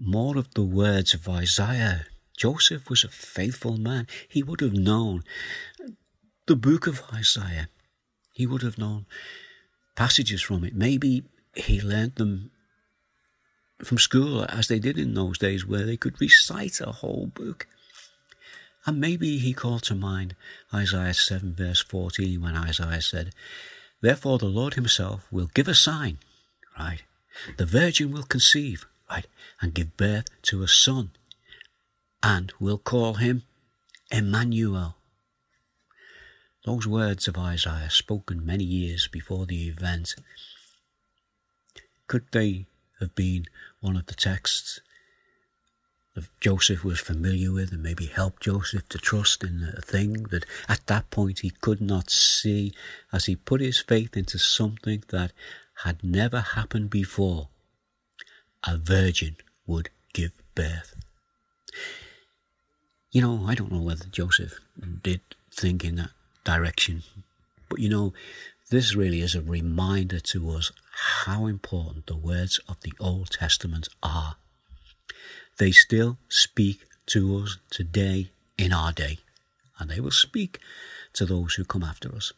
more 0.00 0.36
of 0.36 0.52
the 0.54 0.64
words 0.64 1.14
of 1.14 1.28
Isaiah. 1.28 2.06
Joseph 2.36 2.90
was 2.90 3.04
a 3.04 3.08
faithful 3.08 3.76
man. 3.76 4.08
He 4.28 4.42
would 4.42 4.60
have 4.60 4.72
known 4.72 5.22
the 6.48 6.56
book 6.56 6.88
of 6.88 7.02
Isaiah. 7.14 7.68
He 8.32 8.46
would 8.46 8.62
have 8.62 8.78
known 8.78 9.06
passages 9.94 10.42
from 10.42 10.64
it. 10.64 10.74
Maybe 10.74 11.24
he 11.54 11.80
learned 11.80 12.16
them 12.16 12.50
from 13.84 13.98
school, 13.98 14.44
as 14.48 14.68
they 14.68 14.78
did 14.78 14.98
in 14.98 15.14
those 15.14 15.38
days, 15.38 15.66
where 15.66 15.84
they 15.84 15.96
could 15.96 16.20
recite 16.20 16.80
a 16.80 16.92
whole 16.92 17.26
book. 17.26 17.66
And 18.86 19.00
maybe 19.00 19.38
he 19.38 19.52
called 19.52 19.82
to 19.84 19.94
mind 19.94 20.34
Isaiah 20.72 21.14
7, 21.14 21.54
verse 21.54 21.82
14, 21.82 22.40
when 22.40 22.56
Isaiah 22.56 23.00
said, 23.00 23.34
Therefore 24.00 24.38
the 24.38 24.46
Lord 24.46 24.74
himself 24.74 25.26
will 25.30 25.48
give 25.54 25.68
a 25.68 25.74
sign, 25.74 26.18
right? 26.78 27.02
The 27.56 27.66
virgin 27.66 28.12
will 28.12 28.24
conceive, 28.24 28.86
right? 29.10 29.26
And 29.60 29.74
give 29.74 29.96
birth 29.96 30.26
to 30.42 30.62
a 30.62 30.68
son, 30.68 31.10
and 32.22 32.52
will 32.58 32.78
call 32.78 33.14
him 33.14 33.42
Emmanuel. 34.10 34.96
Those 36.64 36.86
words 36.86 37.26
of 37.26 37.36
Isaiah, 37.36 37.90
spoken 37.90 38.46
many 38.46 38.64
years 38.64 39.08
before 39.08 39.46
the 39.46 39.68
event, 39.68 40.14
could 42.06 42.26
they 42.30 42.66
have 43.00 43.14
been 43.16 43.46
one 43.80 43.96
of 43.96 44.06
the 44.06 44.14
texts 44.14 44.80
that 46.14 46.24
Joseph 46.40 46.84
was 46.84 47.00
familiar 47.00 47.50
with 47.50 47.72
and 47.72 47.82
maybe 47.82 48.06
helped 48.06 48.42
Joseph 48.42 48.88
to 48.90 48.98
trust 48.98 49.42
in 49.42 49.72
a 49.76 49.80
thing 49.80 50.24
that 50.24 50.44
at 50.68 50.86
that 50.86 51.10
point 51.10 51.40
he 51.40 51.50
could 51.50 51.80
not 51.80 52.10
see 52.10 52.72
as 53.12 53.24
he 53.24 53.34
put 53.34 53.60
his 53.60 53.80
faith 53.80 54.16
into 54.16 54.38
something 54.38 55.02
that 55.08 55.32
had 55.84 56.04
never 56.04 56.40
happened 56.40 56.90
before. 56.90 57.48
A 58.64 58.76
virgin 58.76 59.36
would 59.66 59.90
give 60.12 60.32
birth. 60.54 60.94
You 63.10 63.22
know, 63.22 63.44
I 63.46 63.54
don't 63.54 63.72
know 63.72 63.80
whether 63.80 64.04
Joseph 64.04 64.60
did 65.02 65.20
think 65.50 65.84
in 65.84 65.96
that 65.96 66.10
direction, 66.44 67.02
but 67.68 67.78
you 67.78 67.88
know, 67.88 68.12
this 68.70 68.94
really 68.94 69.20
is 69.20 69.34
a 69.34 69.42
reminder 69.42 70.20
to 70.20 70.50
us 70.50 70.72
how 71.24 71.46
important 71.46 72.06
the 72.06 72.16
words 72.16 72.60
of 72.68 72.80
the 72.80 72.92
Old 73.00 73.30
Testament 73.30 73.88
are 74.02 74.36
they 75.58 75.70
still 75.70 76.18
speak 76.28 76.84
to 77.06 77.38
us 77.38 77.58
today 77.70 78.30
in 78.58 78.72
our 78.72 78.92
day, 78.92 79.18
and 79.78 79.90
they 79.90 80.00
will 80.00 80.10
speak 80.10 80.58
to 81.12 81.26
those 81.26 81.54
who 81.54 81.64
come 81.64 81.82
after 81.82 82.14
us. 82.14 82.32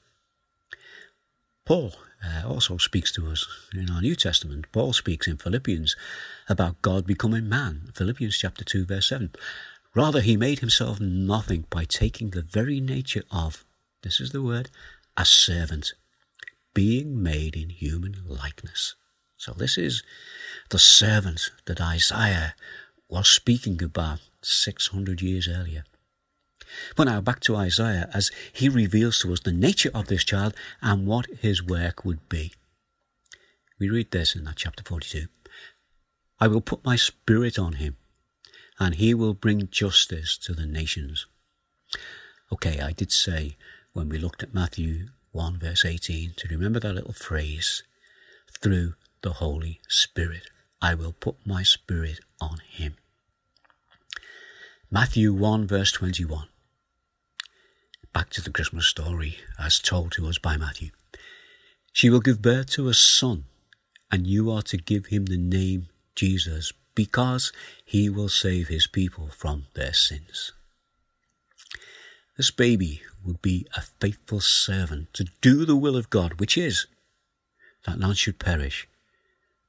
Paul 1.65 1.95
uh, 2.23 2.47
also 2.47 2.77
speaks 2.77 3.13
to 3.13 3.29
us 3.29 3.47
in 3.73 3.89
our 3.91 4.03
New 4.03 4.15
Testament. 4.15 4.67
Paul 4.73 4.93
speaks 4.93 5.27
in 5.27 5.39
Philippians 5.39 5.97
about 6.49 6.83
God 6.83 7.07
becoming 7.07 7.49
man, 7.49 7.91
Philippians 7.95 8.37
chapter 8.37 8.65
2, 8.65 8.85
verse 8.85 9.09
7. 9.09 9.31
Rather, 9.95 10.21
he 10.21 10.37
made 10.37 10.59
himself 10.59 11.01
nothing 11.01 11.65
by 11.71 11.85
taking 11.85 12.31
the 12.31 12.43
very 12.43 12.81
nature 12.81 13.23
of, 13.31 13.65
this 14.05 14.21
is 14.21 14.31
the 14.31 14.43
word, 14.43 14.71
a 15.17 15.25
servant, 15.25 15.95
being 16.75 17.23
made 17.23 17.57
in 17.57 17.71
human 17.71 18.17
likeness. 18.27 18.95
So, 19.37 19.53
this 19.53 19.79
is 19.79 20.03
the 20.71 20.79
servant 20.79 21.51
that 21.65 21.81
Isaiah 21.81 22.55
was 23.09 23.29
speaking 23.29 23.83
about 23.83 24.21
600 24.43 25.23
years 25.23 25.49
earlier. 25.49 25.85
But 26.97 27.05
now 27.05 27.21
back 27.21 27.41
to 27.41 27.57
Isaiah 27.57 28.11
as 28.13 28.31
he 28.53 28.69
reveals 28.69 29.21
to 29.21 29.33
us 29.33 29.41
the 29.41 29.53
nature 29.53 29.91
of 29.95 30.09
this 30.09 30.25
child 30.25 30.55
and 30.83 31.07
what 31.07 31.27
his 31.41 31.63
work 31.63 32.05
would 32.05 32.29
be. 32.29 32.53
We 33.79 33.89
read 33.89 34.11
this 34.11 34.37
in 34.37 34.45
that 34.45 34.57
chapter 34.57 34.83
42. 34.85 35.27
I 36.41 36.49
will 36.49 36.61
put 36.61 36.85
my 36.85 36.97
spirit 36.97 37.59
on 37.59 37.75
him, 37.75 37.97
and 38.79 38.97
he 38.97 39.15
will 39.15 39.35
bring 39.35 39.69
justice 39.71 40.37
to 40.39 40.53
the 40.53 40.67
nations. 40.67 41.27
Okay, 42.53 42.81
I 42.81 42.93
did 42.93 43.13
say 43.13 43.57
when 43.95 44.11
we 44.11 44.19
looked 44.19 44.43
at 44.43 44.53
Matthew 44.53 45.07
1 45.33 45.59
verse 45.59 45.85
18 45.85 46.35
to 46.37 46.49
remember 46.49 46.79
that 46.79 46.95
little 46.95 47.13
phrase, 47.13 47.83
through 48.61 48.95
the 49.23 49.35
Holy 49.35 49.81
Spirit. 49.89 50.49
I 50.81 50.95
will 50.95 51.13
put 51.13 51.37
my 51.47 51.63
spirit 51.63 52.21
on 52.41 52.59
him. 52.71 52.97
Matthew 54.91 55.33
1, 55.33 55.67
verse 55.67 55.91
21. 55.93 56.49
Back 58.13 58.31
to 58.31 58.43
the 58.43 58.51
Christmas 58.51 58.87
story 58.87 59.39
as 59.59 59.79
told 59.79 60.13
to 60.13 60.27
us 60.27 60.39
by 60.39 60.57
Matthew. 60.57 60.91
She 61.93 62.11
will 62.11 62.21
give 62.21 62.43
birth 62.43 62.71
to 62.73 62.89
a 62.89 62.95
son, 62.95 63.45
and 64.11 64.27
you 64.27 64.51
are 64.51 64.63
to 64.63 64.77
give 64.77 65.07
him 65.07 65.27
the 65.27 65.39
name 65.39 65.89
Jesus, 66.15 66.73
because 66.95 67.51
he 67.85 68.09
will 68.09 68.29
save 68.29 68.69
his 68.69 68.87
people 68.87 69.29
from 69.29 69.67
their 69.75 69.93
sins. 69.93 70.53
This 72.37 72.51
baby 72.51 73.03
would 73.25 73.41
be 73.41 73.67
a 73.77 73.81
faithful 73.81 74.41
servant 74.41 75.15
to 75.15 75.27
do 75.41 75.65
the 75.65 75.77
will 75.77 75.97
of 75.97 76.11
God, 76.11 76.41
which 76.41 76.59
is 76.59 76.87
that 77.87 77.99
none 77.99 78.15
should 78.15 78.39
perish, 78.39 78.89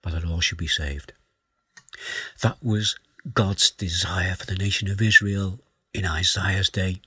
but 0.02 0.14
that 0.14 0.26
all 0.26 0.40
should 0.40 0.58
be 0.58 0.68
saved. 0.68 1.14
That 2.42 2.58
was 2.64 2.98
God's 3.34 3.70
desire 3.70 4.36
for 4.36 4.46
the 4.46 4.56
nation 4.56 4.90
of 4.90 5.02
Israel 5.02 5.60
in 5.94 6.06
Isaiah's 6.06 6.70
day, 6.70 7.02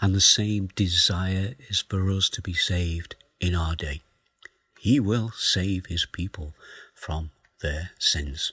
and 0.00 0.14
the 0.14 0.20
same 0.20 0.68
desire 0.74 1.54
is 1.68 1.80
for 1.80 2.10
us 2.10 2.28
to 2.30 2.42
be 2.42 2.54
saved 2.54 3.14
in 3.40 3.54
our 3.54 3.76
day. 3.76 4.00
He 4.78 4.98
will 4.98 5.32
save 5.36 5.86
his 5.86 6.06
people 6.06 6.54
from 6.94 7.30
their 7.60 7.90
sins. 7.98 8.52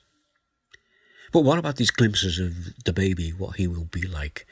But 1.32 1.42
what 1.42 1.60
about 1.60 1.78
these 1.78 1.92
glimpses 1.92 2.40
of 2.40 2.84
the 2.84 2.94
baby, 2.94 3.32
what 3.32 3.56
he 3.56 3.68
will 3.68 3.86
be 3.86 4.04
like? 4.04 4.46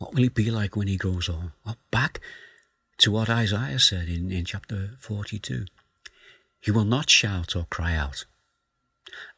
What 0.00 0.14
will 0.14 0.22
he 0.22 0.30
be 0.30 0.50
like 0.50 0.76
when 0.76 0.88
he 0.88 0.96
grows 0.96 1.28
up? 1.28 1.76
Back 1.90 2.20
to 2.98 3.12
what 3.12 3.28
Isaiah 3.28 3.78
said 3.78 4.08
in, 4.08 4.32
in 4.32 4.46
chapter 4.46 4.92
42. 4.98 5.66
He 6.58 6.70
will 6.70 6.86
not 6.86 7.10
shout 7.10 7.54
or 7.54 7.66
cry 7.68 7.94
out. 7.94 8.24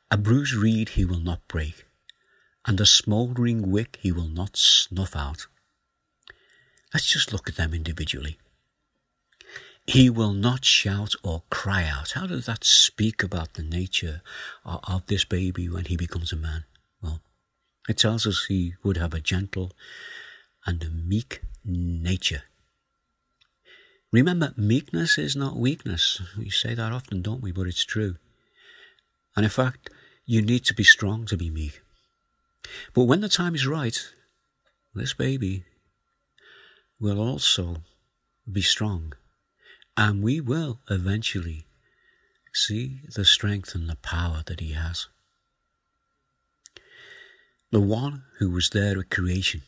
A 0.08 0.16
bruised 0.16 0.54
reed 0.54 0.90
he 0.90 1.04
will 1.04 1.18
not 1.18 1.46
break, 1.48 1.84
and 2.64 2.80
a 2.80 2.86
smouldering 2.86 3.72
wick 3.72 3.98
he 4.00 4.12
will 4.12 4.28
not 4.28 4.56
snuff 4.56 5.16
out. 5.16 5.48
Let's 6.94 7.10
just 7.10 7.32
look 7.32 7.48
at 7.48 7.56
them 7.56 7.74
individually. 7.74 8.38
He 9.84 10.08
will 10.08 10.32
not 10.32 10.64
shout 10.64 11.14
or 11.24 11.42
cry 11.50 11.84
out. 11.84 12.12
How 12.12 12.28
does 12.28 12.46
that 12.46 12.62
speak 12.62 13.24
about 13.24 13.54
the 13.54 13.64
nature 13.64 14.22
of 14.64 15.06
this 15.06 15.24
baby 15.24 15.68
when 15.68 15.86
he 15.86 15.96
becomes 15.96 16.32
a 16.32 16.36
man? 16.36 16.64
Well, 17.02 17.20
it 17.88 17.98
tells 17.98 18.28
us 18.28 18.44
he 18.46 18.74
would 18.84 18.96
have 18.96 19.12
a 19.12 19.18
gentle 19.20 19.72
and 20.66 20.82
a 20.82 20.90
meek 20.90 21.42
nature. 21.64 22.42
Remember, 24.12 24.52
meekness 24.56 25.16
is 25.16 25.34
not 25.34 25.56
weakness. 25.56 26.20
We 26.36 26.50
say 26.50 26.74
that 26.74 26.92
often, 26.92 27.22
don't 27.22 27.42
we? 27.42 27.50
But 27.50 27.66
it's 27.66 27.84
true. 27.84 28.16
And 29.34 29.44
in 29.44 29.50
fact, 29.50 29.88
you 30.26 30.42
need 30.42 30.64
to 30.66 30.74
be 30.74 30.84
strong 30.84 31.24
to 31.26 31.36
be 31.36 31.50
meek. 31.50 31.80
But 32.94 33.04
when 33.04 33.20
the 33.20 33.28
time 33.28 33.54
is 33.54 33.66
right, 33.66 33.98
this 34.94 35.14
baby 35.14 35.64
will 37.00 37.18
also 37.18 37.78
be 38.50 38.62
strong 38.62 39.14
and 39.96 40.22
we 40.22 40.40
will 40.40 40.80
eventually 40.90 41.66
see 42.52 43.00
the 43.14 43.24
strength 43.24 43.74
and 43.74 43.88
the 43.88 43.96
power 43.96 44.42
that 44.46 44.60
He 44.60 44.72
has. 44.72 45.08
The 47.70 47.80
one 47.80 48.24
who 48.38 48.50
was 48.50 48.70
there 48.70 48.98
at 48.98 49.10
creation 49.10 49.62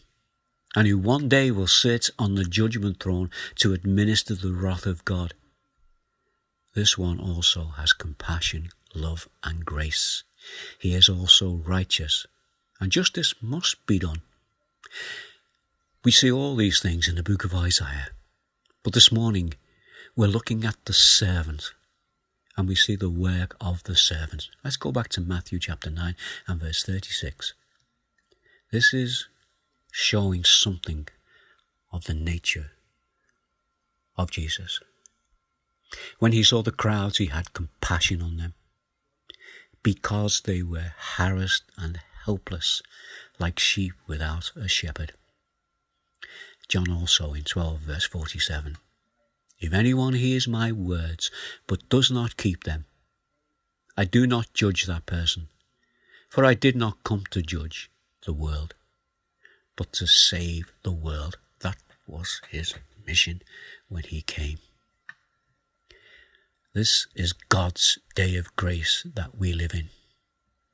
and 0.75 0.89
who 0.89 0.99
one 0.99 1.29
day 1.29 1.51
will 1.51 1.67
sit 1.67 2.11
on 2.19 2.35
the 2.35 2.45
judgment 2.45 3.01
throne 3.01 3.31
to 3.57 3.73
administer 3.73 4.35
the 4.35 4.53
wrath 4.53 4.87
of 4.87 5.05
God. 5.05 5.35
This 6.75 6.99
one 6.99 7.21
also 7.21 7.67
has 7.77 7.93
compassion, 7.93 8.71
love, 8.95 9.29
and 9.45 9.65
grace. 9.65 10.25
He 10.79 10.95
is 10.95 11.09
also 11.09 11.63
righteous, 11.65 12.27
and 12.81 12.91
justice 12.91 13.35
must 13.41 13.87
be 13.87 13.99
done. 13.99 14.23
We 16.05 16.11
see 16.11 16.31
all 16.31 16.57
these 16.57 16.81
things 16.81 17.09
in 17.09 17.15
the 17.15 17.23
book 17.23 17.45
of 17.45 17.55
Isaiah, 17.55 18.09
but 18.83 18.93
this 18.93 19.13
morning 19.13 19.55
we're 20.17 20.27
looking 20.27 20.65
at 20.65 20.77
the 20.85 20.93
servant 20.93 21.73
and 22.57 22.69
we 22.69 22.75
see 22.75 22.97
the 22.97 23.11
work 23.11 23.57
of 23.61 23.83
the 23.85 23.97
servant. 23.97 24.49
Let's 24.63 24.77
go 24.77 24.93
back 24.93 25.09
to 25.11 25.21
Matthew 25.21 25.59
chapter 25.59 25.91
9 25.91 26.15
and 26.47 26.61
verse 26.61 26.85
36. 26.85 27.55
This 28.71 28.95
is 28.95 29.29
showing 29.97 30.43
something 30.43 31.07
of 31.93 32.05
the 32.05 32.15
nature 32.15 32.73
of 34.17 34.29
Jesus. 34.29 34.81
When 36.19 36.33
he 36.33 36.43
saw 36.43 36.63
the 36.63 36.73
crowds, 36.73 37.19
he 37.19 37.27
had 37.27 37.53
compassion 37.53 38.21
on 38.21 38.37
them 38.39 38.55
because 39.85 40.41
they 40.41 40.65
were 40.65 40.95
harassed 41.17 41.63
and 41.79 42.01
helpless 42.25 42.83
like 43.39 43.61
sheep 43.61 43.93
without 44.09 44.51
a 44.57 44.67
shepherd. 44.67 45.13
John 46.69 46.91
also 46.91 47.33
in 47.33 47.45
12 47.45 47.79
verse 47.79 48.05
47 48.05 48.79
if 49.61 49.73
anyone 49.73 50.15
hears 50.15 50.49
my 50.49 50.73
words 50.73 51.31
but 51.69 51.89
does 51.89 52.11
not 52.11 52.37
keep 52.37 52.65
them, 52.65 52.87
I 53.97 54.05
do 54.05 54.27
not 54.27 54.53
judge 54.55 54.87
that 54.87 55.07
person, 55.07 55.49
for 56.29 56.45
I 56.45 56.55
did 56.55 56.75
not 56.75 57.05
come 57.05 57.23
to 57.31 57.43
judge 57.43 57.91
the 58.27 58.33
world, 58.33 58.75
but 59.77 59.93
to 59.95 60.07
save 60.07 60.73
the 60.83 60.93
world. 60.93 61.39
That 61.61 61.77
was 62.07 62.41
his 62.51 62.75
mission 63.07 63.43
when 63.89 64.05
he 64.05 64.23
came. 64.23 64.59
This 66.75 67.07
is 67.15 67.33
God's 67.33 67.99
day 68.15 68.37
of 68.37 68.55
grace 68.57 69.07
that 69.15 69.39
we 69.39 69.53
live 69.53 69.75
in. 69.75 69.91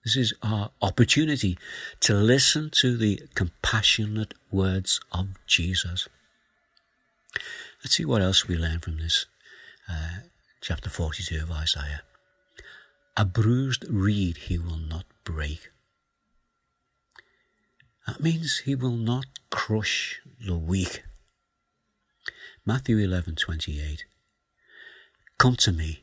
This 0.04 0.16
is 0.16 0.32
our 0.42 0.70
opportunity 0.80 1.58
to 2.00 2.14
listen 2.14 2.70
to 2.76 2.96
the 2.96 3.20
compassionate 3.34 4.32
words 4.50 4.98
of 5.12 5.28
Jesus. 5.46 6.08
Let's 7.84 7.96
see 7.96 8.06
what 8.06 8.22
else 8.22 8.48
we 8.48 8.56
learn 8.56 8.80
from 8.80 8.96
this 8.96 9.26
uh, 9.90 10.20
chapter 10.62 10.88
42 10.88 11.42
of 11.42 11.50
Isaiah. 11.50 12.02
A 13.16 13.26
bruised 13.26 13.84
reed 13.90 14.38
he 14.38 14.58
will 14.58 14.78
not 14.78 15.04
break. 15.24 15.70
That 18.10 18.24
means 18.24 18.62
he 18.64 18.74
will 18.74 18.96
not 18.96 19.26
crush 19.50 20.20
the 20.44 20.56
weak. 20.56 21.04
Matthew 22.66 22.96
11:28 22.96 24.00
Come 25.38 25.54
to 25.54 25.70
me 25.70 26.02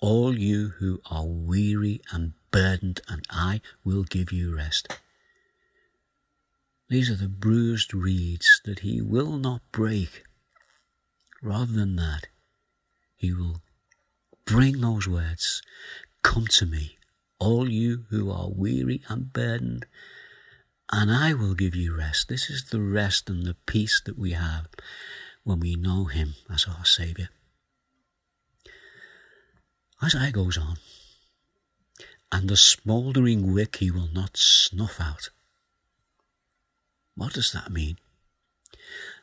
all 0.00 0.38
you 0.38 0.74
who 0.80 1.00
are 1.06 1.24
weary 1.24 2.02
and 2.12 2.34
burdened 2.50 3.00
and 3.08 3.24
I 3.30 3.62
will 3.84 4.04
give 4.04 4.30
you 4.32 4.54
rest. 4.54 4.88
These 6.90 7.08
are 7.08 7.16
the 7.16 7.28
bruised 7.46 7.94
reeds 7.94 8.60
that 8.66 8.80
he 8.80 9.00
will 9.00 9.38
not 9.38 9.62
break. 9.72 10.26
Rather 11.40 11.72
than 11.72 11.96
that, 11.96 12.26
he 13.16 13.32
will 13.32 13.62
bring 14.44 14.82
those 14.82 15.08
words 15.08 15.62
Come 16.20 16.48
to 16.48 16.66
me, 16.66 16.98
all 17.38 17.66
you 17.66 18.04
who 18.10 18.30
are 18.30 18.50
weary 18.50 19.02
and 19.08 19.32
burdened, 19.32 19.86
and 20.90 21.10
I 21.10 21.34
will 21.34 21.54
give 21.54 21.74
you 21.74 21.96
rest. 21.96 22.28
This 22.28 22.50
is 22.50 22.64
the 22.64 22.80
rest 22.80 23.28
and 23.30 23.44
the 23.44 23.56
peace 23.66 24.00
that 24.04 24.18
we 24.18 24.32
have 24.32 24.66
when 25.44 25.60
we 25.60 25.74
know 25.74 26.04
him 26.04 26.34
as 26.52 26.66
our 26.66 26.84
Saviour. 26.84 27.28
Isaiah 30.02 30.32
goes 30.32 30.56
on, 30.56 30.76
and 32.32 32.48
the 32.48 32.56
smouldering 32.56 33.52
wick 33.52 33.76
he 33.76 33.90
will 33.90 34.08
not 34.12 34.36
snuff 34.36 35.00
out. 35.00 35.30
What 37.14 37.34
does 37.34 37.52
that 37.52 37.70
mean? 37.70 37.98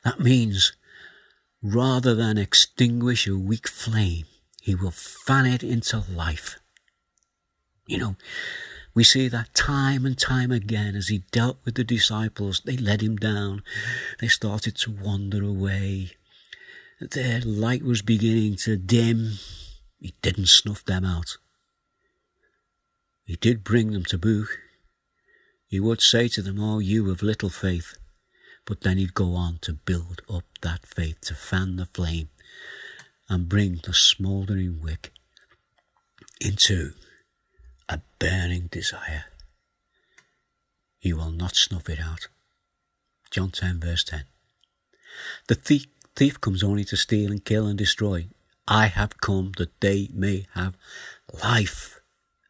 That 0.04 0.20
means 0.20 0.74
Rather 1.62 2.14
than 2.14 2.38
extinguish 2.38 3.28
a 3.28 3.36
weak 3.36 3.68
flame, 3.68 4.26
he 4.62 4.76
will 4.76 4.92
fan 4.92 5.46
it 5.46 5.64
into 5.64 6.04
life. 6.10 6.60
You 7.88 7.98
know, 7.98 8.16
we 8.98 9.04
see 9.04 9.28
that 9.28 9.54
time 9.54 10.08
and 10.08 10.18
time 10.18 10.52
again 10.52 10.96
as 10.96 11.10
he 11.10 11.20
dealt 11.30 11.60
with 11.64 11.76
the 11.76 11.84
disciples, 11.84 12.64
they 12.66 12.76
let 12.76 13.00
him 13.00 13.16
down. 13.16 13.62
They 14.20 14.28
started 14.28 14.76
to 14.78 14.92
wander 14.92 15.44
away. 15.44 16.14
Their 17.00 17.42
light 17.42 17.84
was 17.84 18.02
beginning 18.02 18.56
to 18.64 18.76
dim. 18.76 19.34
He 20.00 20.16
didn't 20.24 20.48
snuff 20.48 20.84
them 20.84 21.06
out. 21.06 21.38
He 23.24 23.36
did 23.36 23.64
bring 23.64 23.92
them 23.92 24.04
to 24.06 24.18
book. 24.18 24.48
He 25.68 25.80
would 25.80 26.02
say 26.02 26.28
to 26.30 26.42
them, 26.42 26.60
Oh, 26.60 26.80
you 26.80 27.12
of 27.12 27.22
little 27.22 27.50
faith. 27.52 28.00
But 28.66 28.82
then 28.82 28.98
he'd 28.98 29.14
go 29.14 29.36
on 29.36 29.60
to 29.62 29.74
build 29.74 30.24
up 30.28 30.46
that 30.64 30.88
faith, 30.88 31.22
to 31.22 31.36
fan 31.36 31.76
the 31.76 31.86
flame 31.86 32.30
and 33.30 33.48
bring 33.48 33.80
the 33.84 33.94
smouldering 33.94 34.82
wick 34.82 35.12
into 36.42 36.94
a 37.90 38.02
burning 38.20 38.68
desire. 38.72 39.26
He 41.00 41.14
will 41.14 41.32
not 41.32 41.56
snuff 41.56 41.90
it 41.90 42.00
out. 42.00 42.28
John 43.32 43.52
10, 43.52 43.80
verse 43.80 44.04
10. 44.04 44.24
The 45.48 45.56
thief, 45.56 45.86
thief 46.16 46.40
comes 46.42 46.64
only 46.64 46.84
to 46.86 46.98
steal 46.98 47.32
and 47.32 47.44
kill 47.44 47.68
and 47.68 47.78
destroy. 47.78 48.28
I 48.68 48.88
have 48.88 49.22
come 49.22 49.54
that 49.58 49.80
they 49.80 50.10
may 50.14 50.48
have 50.54 50.76
life 51.44 52.02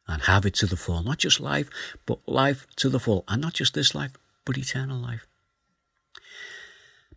and 0.07 0.23
have 0.23 0.45
it 0.45 0.55
to 0.55 0.65
the 0.65 0.77
full. 0.77 1.03
Not 1.03 1.19
just 1.19 1.39
life, 1.39 1.69
but 2.05 2.27
life 2.27 2.65
to 2.77 2.89
the 2.89 2.99
full. 2.99 3.23
And 3.27 3.41
not 3.41 3.53
just 3.53 3.73
this 3.73 3.93
life, 3.93 4.13
but 4.45 4.57
eternal 4.57 4.97
life. 4.97 5.27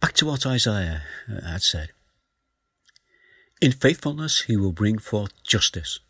Back 0.01 0.15
to 0.15 0.27
what 0.27 0.47
Isaiah 0.47 1.03
uh, 1.31 1.47
had 1.47 1.63
said. 1.63 1.91
In 3.61 3.73
faithfulness 3.73 4.43
he 4.43 4.57
will 4.57 4.73
bring 4.73 4.99
forth 4.99 5.31
justice. 5.43 6.01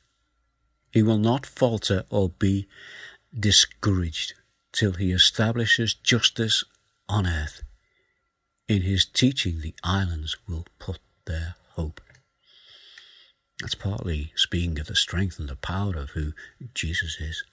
He 0.91 1.03
will 1.03 1.19
not 1.19 1.47
falter 1.47 2.05
or 2.11 2.31
be 2.31 2.67
discouraged 3.39 4.35
till 4.73 4.93
he 4.93 5.13
establishes 5.13 5.95
justice 5.95 6.65
on 7.09 7.27
earth. 7.27 7.63
In 8.69 8.83
his 8.83 9.05
teaching, 9.05 9.61
the 9.61 9.75
islands 9.83 10.37
will 10.49 10.67
put 10.79 10.99
their 11.27 11.57
hope. 11.73 12.01
That's 13.61 13.75
partly 13.75 14.33
speaking 14.37 14.79
of 14.81 14.87
the 14.87 14.97
strength 14.97 15.39
and 15.39 15.49
the 15.49 15.57
power 15.57 15.97
of 15.97 16.11
who 16.11 16.33
Jesus 16.75 17.19
is. 17.21 17.45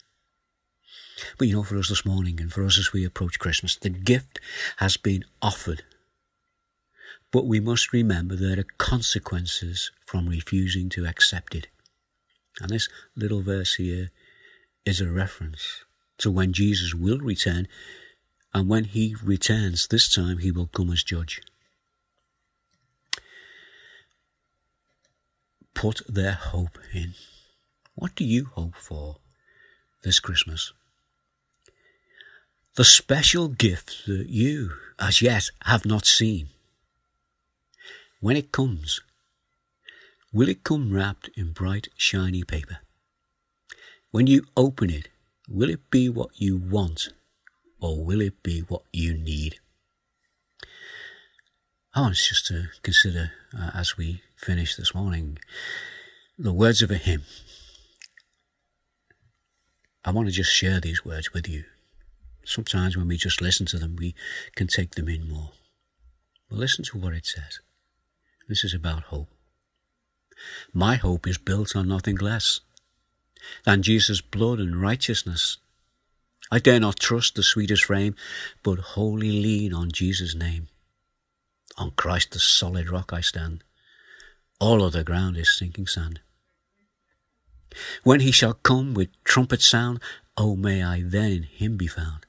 But 1.37 1.47
you 1.47 1.55
know, 1.55 1.63
for 1.63 1.77
us 1.77 1.89
this 1.89 2.05
morning 2.05 2.39
and 2.39 2.51
for 2.51 2.63
us 2.63 2.77
as 2.77 2.93
we 2.93 3.03
approach 3.03 3.39
Christmas, 3.39 3.75
the 3.75 3.89
gift 3.89 4.39
has 4.77 4.97
been 4.97 5.25
offered 5.41 5.83
but 7.31 7.45
we 7.45 7.59
must 7.59 7.93
remember 7.93 8.35
there 8.35 8.59
are 8.59 8.65
consequences 8.77 9.91
from 10.05 10.29
refusing 10.29 10.89
to 10.89 11.05
accept 11.05 11.55
it. 11.55 11.67
And 12.61 12.69
this 12.69 12.89
little 13.15 13.41
verse 13.41 13.75
here 13.75 14.09
is 14.85 15.01
a 15.01 15.09
reference 15.09 15.83
to 16.17 16.31
when 16.31 16.53
Jesus 16.53 16.93
will 16.93 17.19
return, 17.19 17.67
and 18.53 18.67
when 18.67 18.85
he 18.85 19.15
returns, 19.23 19.87
this 19.87 20.11
time 20.11 20.39
he 20.39 20.51
will 20.51 20.67
come 20.67 20.91
as 20.91 21.03
judge. 21.03 21.41
Put 25.73 26.01
their 26.07 26.33
hope 26.33 26.79
in. 26.91 27.13
What 27.93 28.15
do 28.15 28.23
you 28.23 28.49
hope 28.53 28.75
for 28.75 29.17
this 30.03 30.19
Christmas? 30.19 30.73
The 32.75 32.85
special 32.85 33.47
gift 33.47 34.05
that 34.07 34.29
you, 34.29 34.71
as 34.99 35.21
yet, 35.21 35.49
have 35.65 35.85
not 35.85 36.05
seen 36.05 36.49
when 38.19 38.37
it 38.37 38.51
comes, 38.51 39.01
will 40.33 40.49
it 40.49 40.63
come 40.63 40.93
wrapped 40.93 41.29
in 41.35 41.51
bright, 41.51 41.87
shiny 41.95 42.43
paper? 42.43 42.79
When 44.11 44.27
you 44.27 44.45
open 44.55 44.89
it, 44.89 45.09
will 45.49 45.69
it 45.69 45.89
be 45.89 46.09
what 46.09 46.29
you 46.35 46.57
want 46.57 47.09
or 47.79 48.03
will 48.03 48.21
it 48.21 48.41
be 48.43 48.61
what 48.61 48.83
you 48.91 49.17
need? 49.17 49.59
I 51.93 52.01
want 52.01 52.13
us 52.13 52.27
just 52.27 52.45
to 52.47 52.67
consider 52.83 53.31
uh, 53.57 53.71
as 53.73 53.97
we 53.97 54.21
finish 54.35 54.75
this 54.75 54.93
morning 54.93 55.39
the 56.37 56.53
words 56.53 56.81
of 56.81 56.91
a 56.91 56.97
hymn. 56.97 57.23
I 60.05 60.11
want 60.11 60.27
to 60.27 60.31
just 60.31 60.51
share 60.53 60.79
these 60.79 61.03
words 61.03 61.33
with 61.33 61.49
you. 61.49 61.65
Sometimes 62.45 62.95
when 62.95 63.07
we 63.07 63.17
just 63.17 63.41
listen 63.41 63.65
to 63.67 63.77
them, 63.77 63.95
we 63.97 64.15
can 64.55 64.67
take 64.67 64.95
them 64.95 65.09
in 65.09 65.27
more. 65.27 65.51
But 66.49 66.59
listen 66.59 66.85
to 66.85 66.97
what 66.97 67.13
it 67.13 67.25
says. 67.25 67.59
This 68.47 68.63
is 68.63 68.73
about 68.73 69.03
hope. 69.03 69.27
My 70.73 70.95
hope 70.95 71.27
is 71.27 71.37
built 71.37 71.75
on 71.75 71.87
nothing 71.87 72.17
less 72.17 72.61
than 73.63 73.83
Jesus' 73.83 74.21
blood 74.21 74.59
and 74.59 74.81
righteousness. 74.81 75.57
I 76.51 76.59
dare 76.59 76.79
not 76.79 76.99
trust 76.99 77.35
the 77.35 77.43
sweetest 77.43 77.85
frame, 77.85 78.15
but 78.63 78.79
wholly 78.79 79.31
lean 79.31 79.73
on 79.73 79.91
Jesus' 79.91 80.35
name. 80.35 80.67
On 81.77 81.91
Christ 81.91 82.31
the 82.31 82.39
solid 82.39 82.89
rock 82.89 83.11
I 83.13 83.21
stand. 83.21 83.63
All 84.59 84.83
other 84.83 85.03
ground 85.03 85.37
is 85.37 85.55
sinking 85.55 85.87
sand. 85.87 86.21
When 88.03 88.21
he 88.21 88.31
shall 88.31 88.53
come 88.53 88.93
with 88.93 89.09
trumpet 89.23 89.61
sound, 89.61 90.01
oh 90.35 90.55
may 90.55 90.81
I 90.83 91.01
then 91.01 91.31
in 91.31 91.43
him 91.43 91.77
be 91.77 91.87
found, 91.87 92.25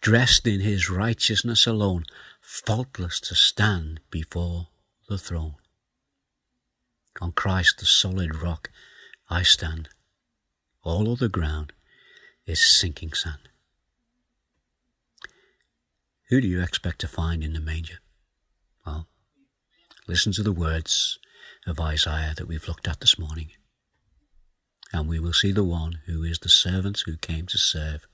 dressed 0.00 0.46
in 0.46 0.60
his 0.60 0.88
righteousness 0.88 1.66
alone, 1.66 2.04
faultless 2.40 3.20
to 3.20 3.34
stand 3.34 4.00
before 4.10 4.68
the 5.08 5.18
throne. 5.18 5.56
On 7.20 7.32
Christ, 7.32 7.78
the 7.78 7.86
solid 7.86 8.34
rock, 8.36 8.70
I 9.28 9.42
stand. 9.42 9.88
All 10.82 11.10
other 11.10 11.28
ground 11.28 11.72
is 12.46 12.60
sinking 12.60 13.12
sand. 13.12 13.48
Who 16.28 16.40
do 16.40 16.46
you 16.46 16.62
expect 16.62 17.00
to 17.00 17.08
find 17.08 17.42
in 17.42 17.54
the 17.54 17.60
manger? 17.60 17.98
Well, 18.86 19.08
listen 20.06 20.32
to 20.32 20.42
the 20.42 20.52
words 20.52 21.18
of 21.66 21.80
Isaiah 21.80 22.34
that 22.36 22.46
we've 22.46 22.68
looked 22.68 22.86
at 22.86 23.00
this 23.00 23.18
morning. 23.18 23.50
And 24.92 25.08
we 25.08 25.18
will 25.18 25.32
see 25.32 25.52
the 25.52 25.64
one 25.64 26.00
who 26.06 26.22
is 26.22 26.38
the 26.38 26.48
servant 26.48 27.02
who 27.04 27.16
came 27.16 27.46
to 27.46 27.58
serve. 27.58 28.06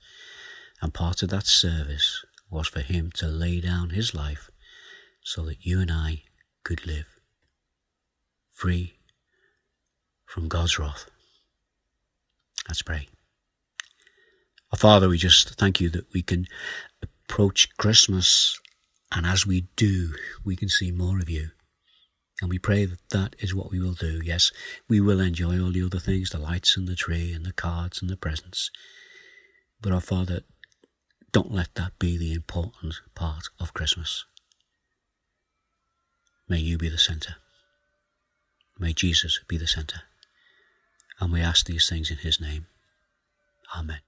And 0.81 0.93
part 0.93 1.23
of 1.23 1.29
that 1.29 1.45
service 1.45 2.25
was 2.49 2.67
for 2.67 2.81
him 2.81 3.11
to 3.15 3.27
lay 3.27 3.61
down 3.61 3.91
his 3.91 4.13
life 4.13 4.49
so 5.23 5.45
that 5.45 5.65
you 5.65 5.79
and 5.79 5.91
I 5.91 6.23
could 6.63 6.85
live, 6.85 7.14
free 8.55 8.93
from 10.25 10.47
God's 10.47 10.79
wrath. 10.79 11.05
Let's 12.67 12.81
pray. 12.81 13.09
Our 14.71 14.77
Father, 14.79 15.09
we 15.09 15.17
just 15.17 15.49
thank 15.59 15.79
you 15.81 15.89
that 15.89 16.11
we 16.13 16.21
can 16.21 16.47
approach 17.03 17.75
Christmas, 17.77 18.57
and 19.11 19.25
as 19.25 19.45
we 19.45 19.67
do, 19.75 20.13
we 20.43 20.55
can 20.55 20.69
see 20.69 20.91
more 20.91 21.19
of 21.19 21.29
you. 21.29 21.49
And 22.41 22.49
we 22.49 22.57
pray 22.57 22.85
that 22.85 23.09
that 23.11 23.35
is 23.39 23.53
what 23.53 23.71
we 23.71 23.79
will 23.79 23.93
do. 23.93 24.21
Yes, 24.23 24.51
we 24.89 24.99
will 24.99 25.19
enjoy 25.19 25.61
all 25.61 25.71
the 25.71 25.83
other 25.83 25.99
things, 25.99 26.29
the 26.29 26.39
lights 26.39 26.75
and 26.75 26.87
the 26.87 26.95
tree 26.95 27.33
and 27.33 27.45
the 27.45 27.53
cards 27.53 28.01
and 28.01 28.09
the 28.09 28.17
presents. 28.17 28.71
But 29.81 29.91
our 29.91 30.01
Father, 30.01 30.41
don't 31.31 31.51
let 31.51 31.75
that 31.75 31.99
be 31.99 32.17
the 32.17 32.33
important 32.33 32.95
part 33.15 33.43
of 33.59 33.73
Christmas. 33.73 34.25
May 36.47 36.59
you 36.59 36.77
be 36.77 36.89
the 36.89 36.97
centre. 36.97 37.35
May 38.77 38.93
Jesus 38.93 39.39
be 39.47 39.57
the 39.57 39.67
centre. 39.67 40.01
And 41.19 41.31
we 41.31 41.41
ask 41.41 41.65
these 41.65 41.87
things 41.87 42.11
in 42.11 42.17
his 42.17 42.41
name. 42.41 42.67
Amen. 43.75 43.99